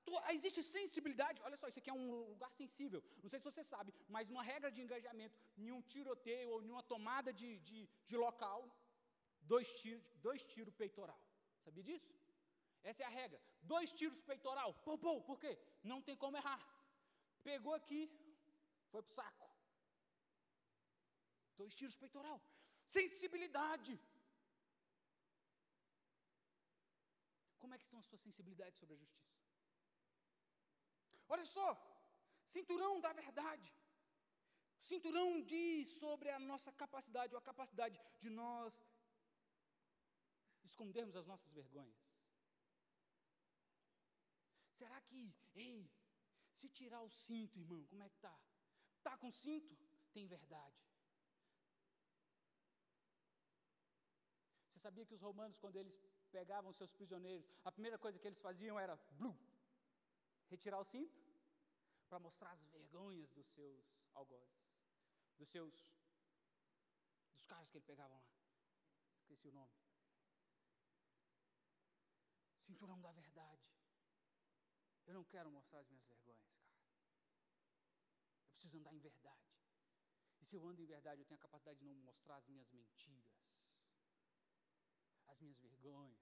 [0.09, 3.01] Tua, existe sensibilidade, olha só, isso aqui é um lugar sensível.
[3.23, 6.69] Não sei se você sabe, mas numa regra de engajamento, em um tiroteio ou em
[6.75, 8.59] uma tomada de, de, de local,
[9.53, 11.21] dois tiros, dois tiros peitoral.
[11.65, 12.09] Sabia disso?
[12.83, 13.39] Essa é a regra.
[13.61, 14.73] Dois tiros peitoral.
[14.85, 15.57] Pou, pou, por quê?
[15.83, 16.61] Não tem como errar.
[17.43, 18.01] Pegou aqui,
[18.91, 19.49] foi pro saco.
[21.57, 22.41] Dois tiros peitoral.
[22.97, 23.99] Sensibilidade.
[27.59, 29.37] Como é que estão as suas sensibilidades sobre a justiça?
[31.27, 31.67] Olha só,
[32.55, 33.71] cinturão da verdade.
[34.79, 38.73] Cinturão diz sobre a nossa capacidade, ou a capacidade de nós
[40.63, 42.08] escondermos as nossas vergonhas.
[44.79, 45.21] Será que,
[45.55, 45.77] ei,
[46.57, 48.35] se tirar o cinto, irmão, como é que tá?
[49.03, 49.73] Tá com cinto?
[50.13, 50.79] Tem verdade.
[54.69, 55.97] Você sabia que os romanos, quando eles
[56.31, 59.35] pegavam seus prisioneiros, a primeira coisa que eles faziam era blum,
[60.53, 61.19] retirar o cinto
[62.07, 64.63] para mostrar as vergonhas dos seus algozes,
[65.37, 65.73] dos seus
[67.33, 68.31] dos caras que ele pegavam lá.
[69.17, 69.73] Esqueci o nome.
[72.65, 73.58] Cinturão da verdade.
[75.09, 76.77] Eu não quero mostrar as minhas vergonhas, cara.
[78.45, 79.49] Eu preciso andar em verdade.
[80.39, 82.69] E se eu ando em verdade, eu tenho a capacidade de não mostrar as minhas
[82.71, 83.39] mentiras,
[85.25, 86.21] as minhas vergonhas.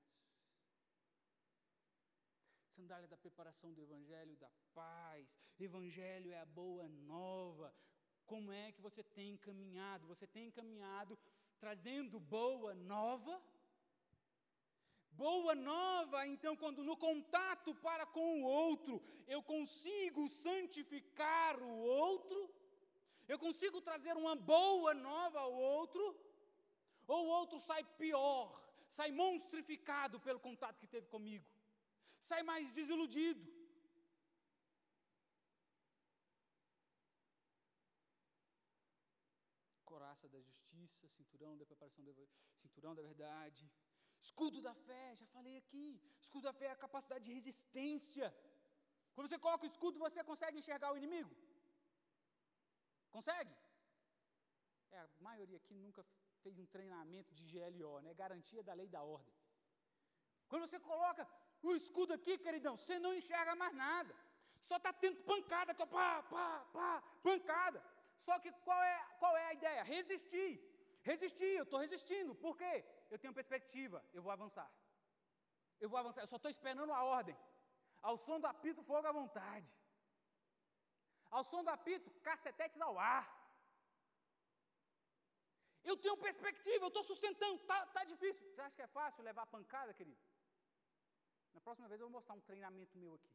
[2.78, 5.28] Sandália da preparação do Evangelho da paz.
[5.60, 7.76] Evangelho é a boa nova.
[8.26, 10.08] Como é que você tem caminhado?
[10.08, 11.20] Você tem caminhado
[11.60, 13.36] trazendo boa nova?
[15.18, 22.40] Boa nova, então, quando no contato para com o outro eu consigo santificar o outro,
[23.28, 26.04] eu consigo trazer uma boa nova ao outro,
[27.08, 28.46] ou o outro sai pior,
[28.88, 31.46] sai monstrificado pelo contato que teve comigo,
[32.20, 33.58] sai mais desiludido.
[39.84, 42.14] couraça da justiça, cinturão da preparação da
[42.62, 43.68] cinturão da verdade,
[44.28, 45.88] escudo da fé, já falei aqui.
[46.24, 48.28] Escudo da fé é a capacidade de resistência.
[49.14, 51.32] Quando você coloca o escudo, você consegue enxergar o inimigo?
[53.16, 53.54] Consegue?
[54.96, 56.02] É, a maioria aqui nunca
[56.44, 58.14] fez um treinamento de GLO, né?
[58.24, 59.36] Garantia da lei da ordem.
[60.50, 61.24] Quando você coloca
[61.70, 64.14] o escudo aqui, queridão, você não enxerga mais nada.
[64.70, 66.92] Só está tendo pancada, pá, pá, pá,
[67.28, 67.80] pancada.
[68.26, 69.84] Só que qual é, qual é a ideia?
[69.96, 70.52] Resistir.
[71.10, 72.34] Resistir, eu estou resistindo.
[72.46, 72.74] Por quê?
[73.10, 74.70] Eu tenho perspectiva, eu vou avançar.
[75.80, 77.38] Eu vou avançar, eu só estou esperando a ordem.
[78.02, 79.72] Ao som do apito, fogo à vontade.
[81.30, 83.26] Ao som do apito, cacetetes ao ar.
[85.90, 88.44] Eu tenho perspectiva, eu estou sustentando, tá, tá difícil.
[88.50, 90.22] Você acha que é fácil levar a pancada, querido?
[91.54, 93.34] Na próxima vez eu vou mostrar um treinamento meu aqui,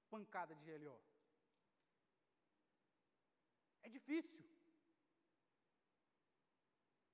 [0.00, 1.00] de pancada de GLO.
[3.82, 4.44] É difícil.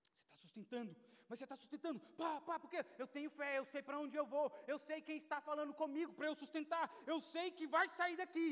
[0.01, 0.97] Você está sustentando,
[1.29, 4.27] mas você está sustentando, pá, pá, porque eu tenho fé, eu sei para onde eu
[4.35, 8.17] vou, eu sei quem está falando comigo para eu sustentar, eu sei que vai sair
[8.17, 8.49] daqui.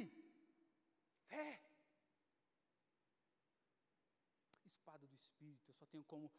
[1.29, 1.61] Fé.
[4.65, 6.31] Espada do Espírito, eu só tenho como,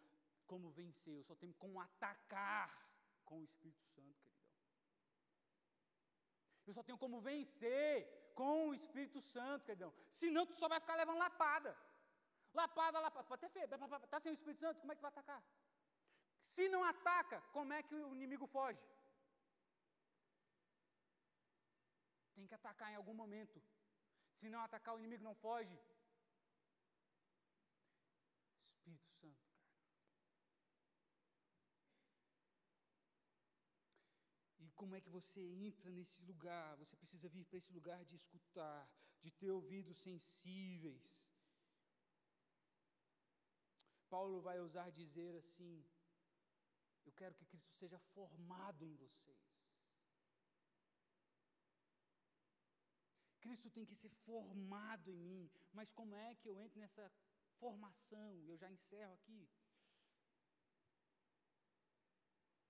[0.45, 2.70] como vencer, eu só tenho como atacar
[3.24, 4.45] com o Espírito Santo, queridão.
[6.68, 9.93] Eu só tenho como vencer com o Espírito Santo, queridão.
[10.09, 11.76] Senão tu só vai ficar levando lapada.
[12.60, 13.28] Lapada, lapada.
[13.32, 13.64] Pode ter fé.
[13.66, 15.41] Está sem o Espírito Santo, como é que vai atacar?
[16.56, 18.84] Se não ataca, como é que o inimigo foge?
[22.36, 23.62] Tem que atacar em algum momento.
[24.38, 25.78] Se não atacar, o inimigo não foge.
[28.70, 29.62] Espírito Santo, cara.
[34.60, 36.76] E como é que você entra nesse lugar?
[36.78, 38.82] Você precisa vir para esse lugar de escutar,
[39.24, 41.03] de ter ouvidos sensíveis.
[44.16, 45.74] Paulo vai usar dizer assim:
[47.05, 49.45] Eu quero que Cristo seja formado em vocês.
[53.43, 55.51] Cristo tem que ser formado em mim.
[55.74, 57.05] Mas como é que eu entro nessa
[57.59, 58.30] formação?
[58.51, 59.41] Eu já encerro aqui.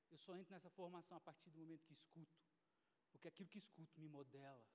[0.09, 2.41] Eu só entro nessa formação a partir do momento que escuto.
[3.11, 4.67] Porque aquilo que escuto me modela.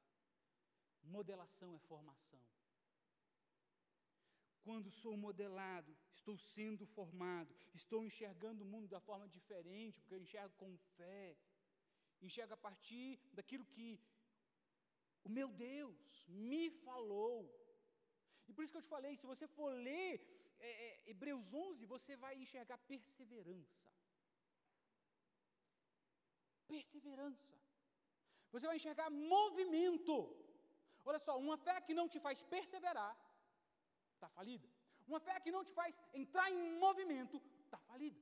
[1.02, 2.44] Modelação é formação.
[4.66, 10.22] Quando sou modelado, estou sendo formado, estou enxergando o mundo da forma diferente, porque eu
[10.26, 11.36] enxergo com fé,
[12.20, 13.88] enxergo a partir daquilo que
[15.28, 17.36] o meu Deus me falou.
[18.48, 20.12] E por isso que eu te falei: se você for ler
[20.68, 23.88] é, é, Hebreus 11, você vai enxergar perseverança.
[26.74, 27.50] Perseverança.
[28.52, 30.14] Você vai enxergar movimento.
[31.04, 33.12] Olha só, uma fé que não te faz perseverar,
[34.20, 34.68] está falida.
[35.10, 38.20] Uma fé que não te faz entrar em movimento, está falida.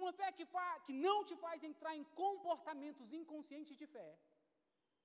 [0.00, 0.46] Uma fé que,
[0.86, 4.10] que não te faz entrar em comportamentos inconscientes de fé,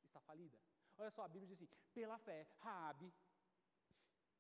[0.08, 0.58] está falida.
[0.98, 3.12] Olha só, a Bíblia diz assim: pela fé, Raabe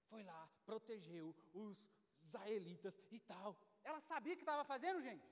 [0.09, 1.77] foi lá, protegeu os
[2.21, 3.57] israelitas e tal.
[3.83, 5.27] Ela sabia que estava fazendo, gente?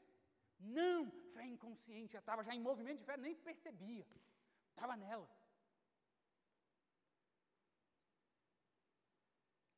[0.60, 4.06] Não, fé inconsciente, já estava já em movimento de fé, nem percebia.
[4.72, 5.30] Estava nela.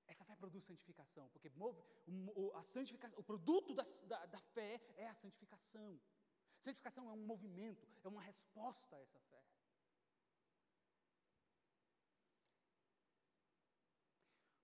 [0.07, 1.81] Essa fé produz santificação, porque move,
[2.35, 5.99] o, a santificação, o produto da, da, da fé é a santificação.
[6.65, 9.43] Santificação é um movimento, é uma resposta a essa fé.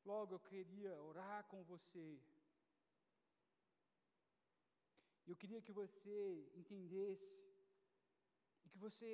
[0.06, 2.22] Logo, eu queria orar com você.
[5.26, 7.40] Eu queria que você entendesse
[8.66, 9.12] e que você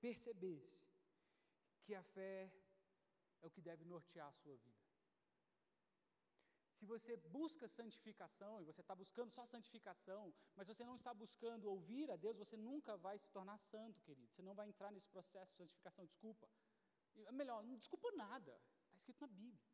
[0.00, 0.86] percebesse
[1.84, 2.52] que a fé
[3.42, 4.79] é o que deve nortear a sua vida.
[6.80, 10.22] Se você busca santificação e você está buscando só santificação,
[10.56, 14.30] mas você não está buscando ouvir a Deus, você nunca vai se tornar santo, querido.
[14.30, 16.06] Você não vai entrar nesse processo de santificação.
[16.06, 16.48] Desculpa.
[17.40, 18.52] Melhor, não desculpa nada.
[18.86, 19.68] Está escrito na Bíblia.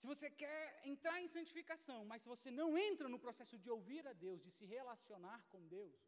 [0.00, 4.04] Se você quer entrar em santificação, mas se você não entra no processo de ouvir
[4.08, 6.00] a Deus, de se relacionar com Deus,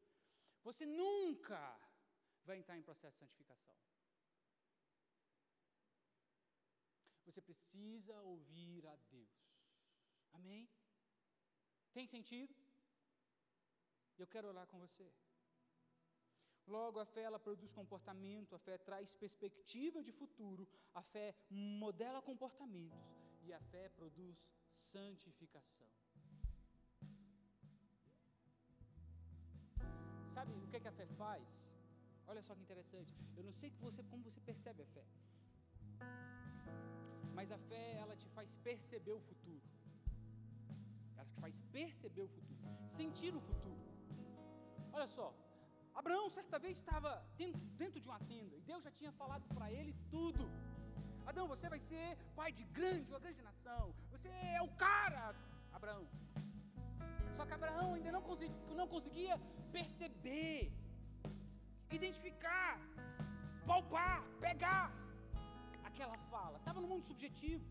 [0.64, 1.62] você nunca
[2.45, 3.76] vai entrar em processo de santificação.
[7.27, 9.31] Você precisa ouvir a Deus.
[10.33, 10.68] Amém?
[11.93, 12.55] Tem sentido?
[14.18, 15.12] Eu quero orar com você.
[16.66, 22.23] Logo, a fé ela produz comportamento, a fé traz perspectiva de futuro, a fé modela
[22.23, 22.99] comportamentos
[23.43, 24.37] e a fé produz
[24.73, 25.89] santificação.
[30.35, 31.47] Sabe o que, é que a fé faz?
[32.27, 33.12] Olha só que interessante.
[33.37, 35.05] Eu não sei que você, como você percebe a fé.
[37.39, 39.62] Mas a fé, ela te faz perceber o futuro.
[41.43, 42.61] faz perceber o futuro,
[42.99, 43.83] sentir o futuro.
[44.93, 45.26] Olha só,
[46.01, 47.11] Abraão certa vez estava
[47.80, 50.45] dentro de uma tenda e Deus já tinha falado para ele tudo.
[51.26, 52.07] Adão, você vai ser
[52.37, 53.95] pai de grande, uma grande nação.
[54.12, 55.35] Você é o cara,
[55.72, 56.07] Abraão.
[57.37, 59.37] Só que Abraão ainda não, consegui, não conseguia
[59.76, 60.72] perceber,
[61.91, 62.78] identificar,
[63.66, 64.85] palpar, pegar
[65.93, 66.57] aquela fala.
[66.59, 67.64] Estava no mundo subjetivo.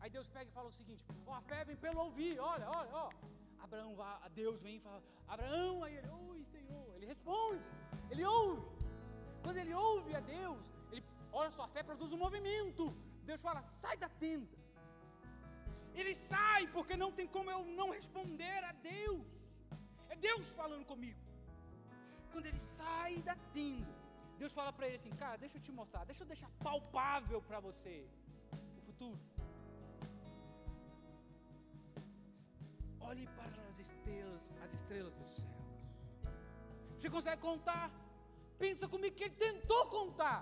[0.00, 2.92] Aí Deus pega e fala o seguinte: ó, a fé vem pelo ouvir, olha, olha,
[3.04, 3.08] ó.
[3.66, 5.02] Abraão vai, Deus vem e fala,
[5.34, 7.66] Abraão, aí ele, oi Senhor, ele responde,
[8.10, 8.66] ele ouve.
[9.44, 12.84] Quando ele ouve a Deus, ele, olha só, a fé produz um movimento.
[13.30, 14.56] Deus fala, sai da tenda.
[15.94, 19.26] Ele sai porque não tem como eu não responder a Deus.
[20.08, 21.20] É Deus falando comigo.
[22.32, 23.95] Quando ele sai da tenda,
[24.38, 27.60] Deus fala para ele assim: Cara, deixa eu te mostrar, deixa eu deixar palpável para
[27.60, 28.08] você
[28.78, 29.18] o futuro.
[33.00, 35.56] Olhe para as estrelas, as estrelas do céu.
[36.96, 37.90] Você consegue contar?
[38.58, 40.40] Pensa comigo que ele tentou contar.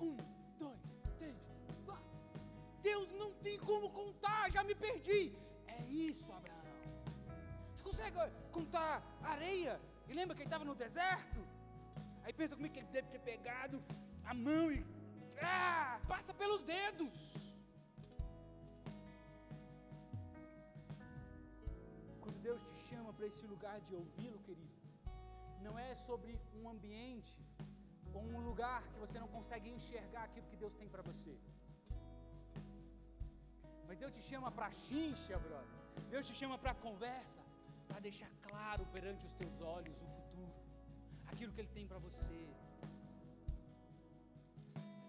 [0.00, 0.16] Um,
[0.58, 0.80] dois,
[1.18, 1.36] três,
[1.84, 2.04] quatro.
[2.82, 5.34] Deus não tem como contar, já me perdi.
[5.66, 6.60] É isso, Abraão.
[7.74, 8.16] Você consegue
[8.52, 9.80] contar areia?
[10.08, 11.40] E lembra que ele estava no deserto?
[12.24, 13.76] Aí pensa comigo que ele deve ter pegado
[14.24, 14.84] a mão e
[15.40, 17.14] ah, passa pelos dedos.
[22.20, 24.76] Quando Deus te chama para esse lugar de ouvi-lo, querido,
[25.66, 27.36] não é sobre um ambiente
[28.14, 31.34] ou um lugar que você não consegue enxergar aquilo que Deus tem para você.
[33.86, 35.78] Mas Deus te chama para chincha, brother.
[36.12, 37.40] Deus te chama para conversa,
[37.88, 40.21] para deixar claro perante os teus olhos o futuro,
[41.32, 42.40] aquilo que Ele tem para você.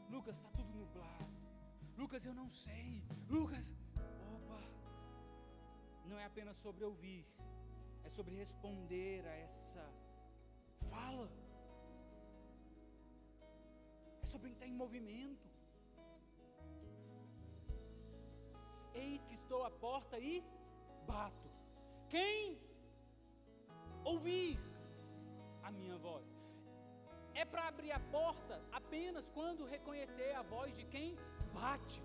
[0.10, 1.34] Lucas, está tudo nublado.
[1.98, 3.04] Lucas, eu não sei.
[3.36, 3.66] Lucas,
[4.36, 4.62] opa.
[6.10, 7.26] Não é apenas sobre ouvir,
[8.04, 9.86] é sobre responder a essa
[10.90, 11.30] fala.
[14.22, 15.48] É sobre entrar em movimento.
[18.94, 20.44] Eis que estou à porta e
[21.08, 21.50] bato.
[22.10, 22.60] Quem
[24.04, 24.60] ouvir
[25.64, 26.28] a minha voz
[27.34, 31.18] é para abrir a porta apenas quando reconhecer a voz de quem
[31.54, 32.02] bate.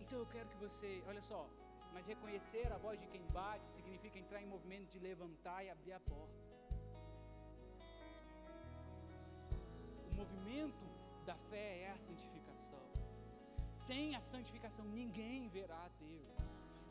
[0.00, 1.48] Então eu quero que você, olha só,
[1.92, 5.92] mas reconhecer a voz de quem bate significa entrar em movimento de levantar e abrir
[5.92, 6.42] a porta.
[10.10, 10.84] O movimento
[11.26, 12.84] da fé é a santificação.
[13.86, 16.36] Sem a santificação, ninguém verá a Deus.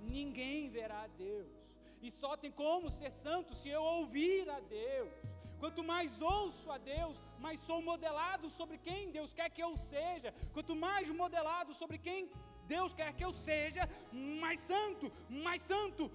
[0.02, 1.63] Ninguém verá a Deus.
[2.06, 5.14] E só tem como ser santo se eu ouvir a Deus.
[5.62, 10.30] Quanto mais ouço a Deus, mais sou modelado sobre quem Deus quer que eu seja.
[10.56, 12.30] Quanto mais modelado sobre quem
[12.74, 13.84] Deus quer que eu seja,
[14.44, 15.06] mais santo,
[15.46, 16.12] mais santo.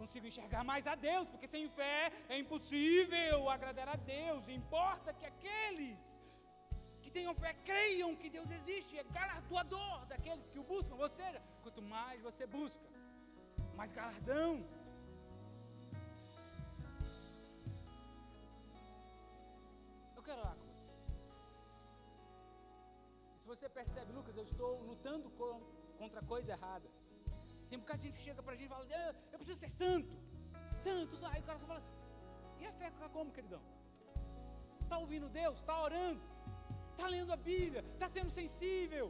[0.00, 4.48] Consigo enxergar mais a Deus, porque sem fé é impossível agradar a Deus.
[4.48, 5.96] Importa que aqueles
[7.02, 10.96] que tenham fé creiam que Deus existe, é galardoador daqueles que o buscam.
[10.96, 12.84] Ou seja, quanto mais você busca,
[13.76, 14.52] mais galardão.
[23.36, 25.60] Se você percebe, Lucas, eu estou lutando com,
[25.98, 26.88] contra a coisa errada.
[27.68, 29.70] Tem um bocado de gente que chega pra gente e fala, eu, eu preciso ser
[29.70, 30.12] santo.
[30.78, 31.82] Santo, aí o cara só fala,
[32.58, 33.62] e a fé como, queridão?
[34.80, 35.58] Está ouvindo Deus?
[35.58, 36.20] Está orando?
[37.00, 39.06] está lendo a Bíblia, está sendo sensível,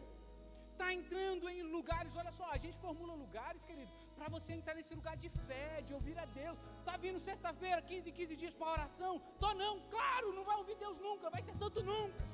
[0.72, 2.16] está entrando em lugares.
[2.20, 3.90] Olha só, a gente formula lugares, querido,
[4.20, 6.58] para você entrar nesse lugar de fé, de ouvir a Deus.
[6.80, 9.12] Está vindo sexta-feira, 15, 15 dias para oração?
[9.42, 12.24] Tô não, claro, não vai ouvir Deus nunca, vai ser santo nunca.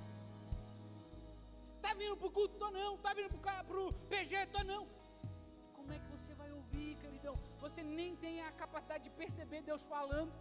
[1.76, 2.56] Está vindo para o culto?
[2.62, 2.92] Tô não.
[2.96, 4.46] Está vindo para o PG?
[4.56, 4.82] Tô não.
[5.76, 7.36] Como é que você vai ouvir, queridão?
[7.64, 10.32] Você nem tem a capacidade de perceber Deus falando.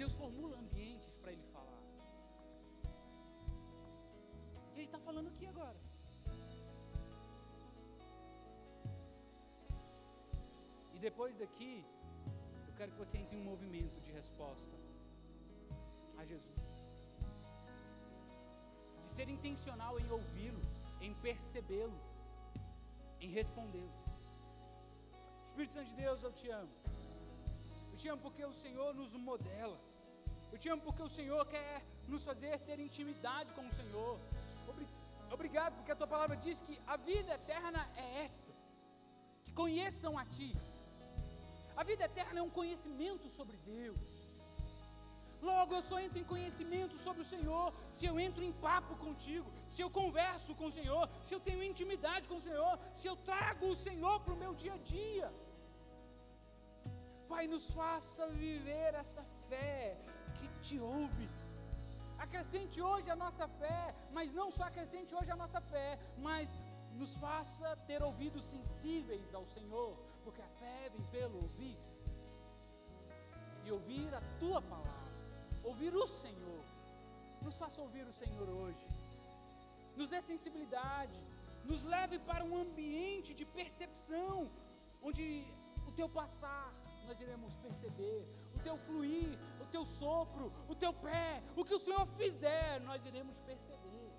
[0.00, 1.80] Deus formula ambientes para Ele falar.
[4.74, 5.89] Ele está falando aqui agora.
[11.00, 11.74] E depois daqui,
[12.68, 14.74] eu quero que você entre em um movimento de resposta
[16.18, 16.58] a Jesus.
[19.06, 20.60] De ser intencional em ouvi-lo,
[21.00, 21.98] em percebê-lo,
[23.18, 23.96] em respondê-lo.
[25.42, 26.74] Espírito Santo de Deus, eu te amo.
[27.92, 29.80] Eu te amo porque o Senhor nos modela.
[30.52, 34.18] Eu te amo porque o Senhor quer nos fazer ter intimidade com o Senhor.
[35.32, 38.52] Obrigado, porque a tua palavra diz que a vida eterna é esta:
[39.44, 40.52] que conheçam a Ti.
[41.80, 44.00] A vida eterna é um conhecimento sobre Deus.
[45.48, 47.66] Logo, eu só entro em conhecimento sobre o Senhor
[47.98, 51.62] se eu entro em papo contigo, se eu converso com o Senhor, se eu tenho
[51.70, 55.28] intimidade com o Senhor, se eu trago o Senhor para o meu dia a dia.
[57.30, 59.96] Pai, nos faça viver essa fé
[60.36, 61.28] que te ouve.
[62.26, 65.90] Acrescente hoje a nossa fé, mas não só acrescente hoje a nossa fé,
[66.28, 66.50] mas
[67.00, 69.92] nos faça ter ouvidos sensíveis ao Senhor,
[70.24, 71.78] porque a fé vem pelo ouvir
[73.64, 75.14] e ouvir a tua palavra,
[75.62, 76.64] ouvir o Senhor.
[77.42, 78.86] Nos faça ouvir o Senhor hoje,
[79.96, 81.18] nos dê sensibilidade,
[81.64, 84.50] nos leve para um ambiente de percepção,
[85.02, 85.24] onde
[85.88, 86.68] o teu passar
[87.06, 91.78] nós iremos perceber, o teu fluir, o teu sopro, o teu pé, o que o
[91.78, 94.12] Senhor fizer, nós iremos perceber.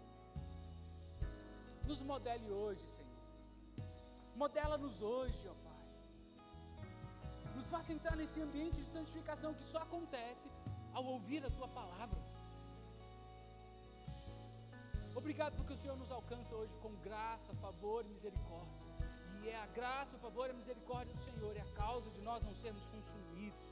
[1.87, 3.11] Nos modele hoje, Senhor.
[4.35, 5.70] Modela-nos hoje, ó Pai.
[7.61, 10.49] Nos faça entrar nesse ambiente de santificação que só acontece
[10.95, 12.19] ao ouvir a tua palavra.
[15.13, 18.81] Obrigado porque o Senhor nos alcança hoje com graça, favor e misericórdia.
[19.43, 22.21] E é a graça, o favor e a misericórdia do Senhor, é a causa de
[22.21, 23.69] nós não sermos consumidos.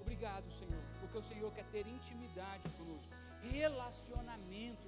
[0.00, 4.86] Obrigado, Senhor, porque o Senhor quer ter intimidade conosco, relacionamento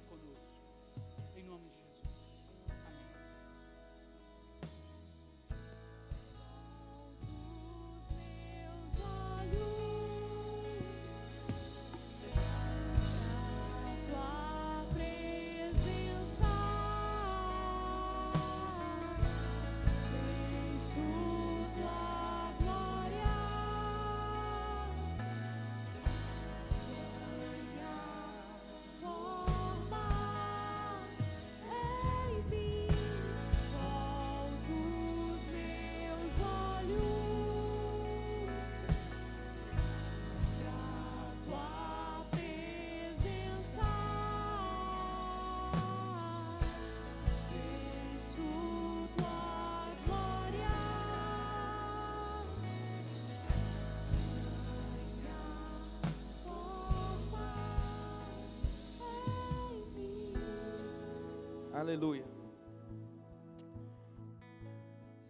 [61.79, 62.25] Aleluia.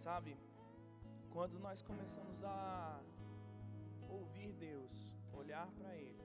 [0.04, 0.36] Sabe,
[1.34, 3.00] quando nós começamos a
[4.08, 6.24] ouvir Deus, olhar para Ele,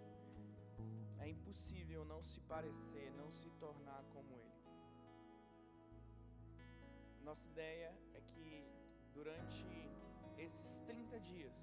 [1.20, 4.58] é impossível não se parecer, não se tornar como Ele.
[7.24, 8.68] Nossa ideia é que
[9.14, 9.68] durante
[10.40, 11.56] esses 30 dias,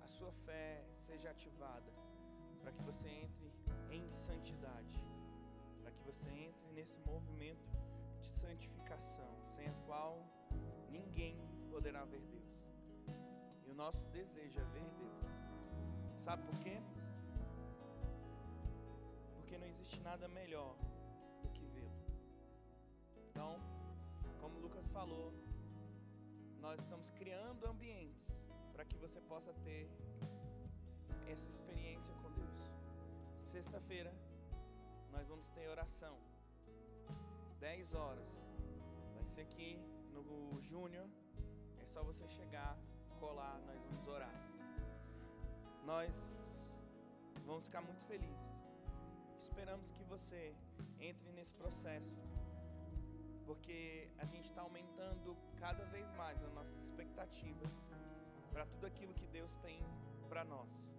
[0.00, 1.92] a sua fé seja ativada,
[2.62, 3.52] para que você entre
[3.90, 5.17] em santidade
[6.08, 7.68] você entre nesse movimento
[8.22, 10.26] de santificação, sem a qual
[10.90, 11.36] ninguém
[11.70, 12.64] poderá ver Deus.
[13.66, 15.26] E o nosso desejo é ver Deus.
[16.16, 16.80] Sabe por quê?
[19.34, 20.74] Porque não existe nada melhor
[21.42, 22.00] do que vê-lo.
[23.28, 23.60] Então,
[24.40, 25.34] como Lucas falou,
[26.58, 28.34] nós estamos criando ambientes
[28.72, 29.86] para que você possa ter
[31.26, 32.58] essa experiência com Deus.
[33.42, 34.10] Sexta-feira
[35.18, 36.16] nós vamos ter oração.
[37.58, 38.28] 10 horas.
[39.14, 39.76] Vai ser aqui
[40.12, 41.08] no Júnior.
[41.82, 42.78] É só você chegar,
[43.18, 44.36] colar, nós vamos orar.
[45.84, 46.14] Nós
[47.44, 48.54] vamos ficar muito felizes.
[49.40, 50.54] Esperamos que você
[51.00, 52.20] entre nesse processo.
[53.44, 57.72] Porque a gente está aumentando cada vez mais as nossas expectativas
[58.52, 59.82] para tudo aquilo que Deus tem
[60.28, 60.97] para nós.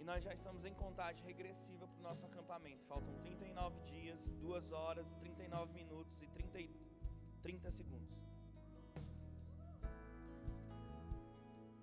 [0.00, 2.84] E nós já estamos em contagem regressiva para o nosso acampamento.
[2.86, 6.58] Faltam 39 dias, 2 horas, 39 minutos e 30,
[7.42, 8.16] 30 segundos.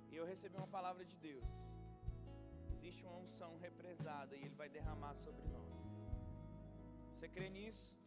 [0.10, 1.46] E eu recebi uma palavra de Deus.
[2.74, 5.74] Existe uma unção represada e Ele vai derramar sobre nós.
[7.14, 7.98] Você crê nisso?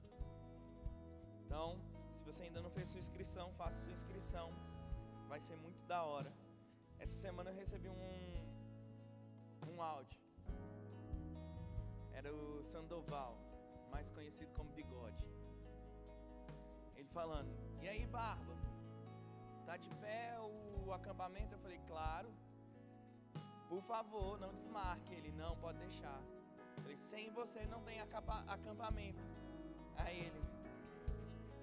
[1.44, 1.78] Então,
[2.16, 4.48] se você ainda não fez sua inscrição, faça sua inscrição.
[5.28, 6.32] Vai ser muito da hora.
[6.98, 8.02] Essa semana eu recebi um
[9.66, 10.20] um áudio.
[12.12, 13.36] Era o Sandoval,
[13.90, 15.24] mais conhecido como Bigode.
[16.96, 17.50] Ele falando:
[17.80, 18.54] E aí, Barba?
[19.66, 20.36] Tá de pé
[20.86, 21.54] o acampamento?
[21.54, 22.30] Eu falei: Claro.
[23.68, 25.14] Por favor, não desmarque.
[25.14, 26.20] Ele: Não, pode deixar.
[26.76, 29.22] Eu falei: Sem você não tem acampamento.
[29.96, 30.42] Aí ele: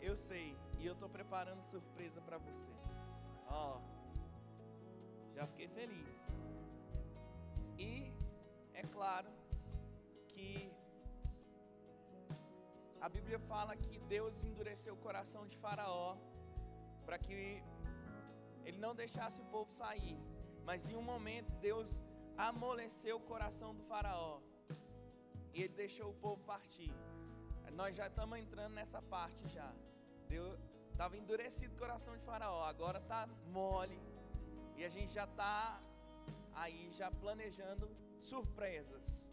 [0.01, 0.55] Eu sei.
[0.79, 2.85] E eu tô preparando surpresa para vocês.
[3.47, 3.79] Ó,
[5.33, 6.24] já fiquei feliz.
[7.77, 8.11] E
[8.73, 9.29] é claro
[10.27, 10.71] que
[12.99, 16.17] a Bíblia fala que Deus endureceu o coração de Faraó
[17.05, 17.61] para que
[18.65, 20.17] ele não deixasse o povo sair.
[20.63, 21.99] Mas em um momento Deus
[22.37, 24.39] amoleceu o coração do faraó.
[25.53, 26.91] E ele deixou o povo partir.
[27.71, 29.71] Nós já estamos entrando nessa parte já.
[30.27, 30.57] Deu,
[30.91, 33.99] estava endurecido o coração de faraó, agora está mole.
[34.75, 35.79] E a gente já está
[36.55, 37.89] aí já planejando
[38.21, 39.31] surpresas.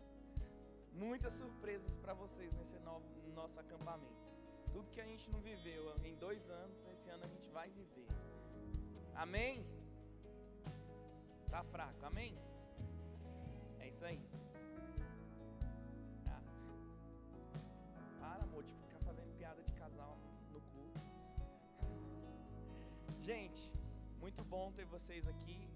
[0.93, 4.23] Muitas surpresas para vocês nesse novo, nosso acampamento.
[4.73, 8.07] Tudo que a gente não viveu em dois anos, esse ano a gente vai viver.
[9.15, 9.65] Amém?
[11.51, 12.37] Tá fraco, amém?
[13.79, 14.21] É isso aí.
[16.27, 16.41] Ah.
[18.21, 20.17] Para, amor, de ficar fazendo piada de casal
[20.51, 21.01] no culto.
[23.21, 23.71] Gente,
[24.19, 25.72] muito bom ter vocês aqui.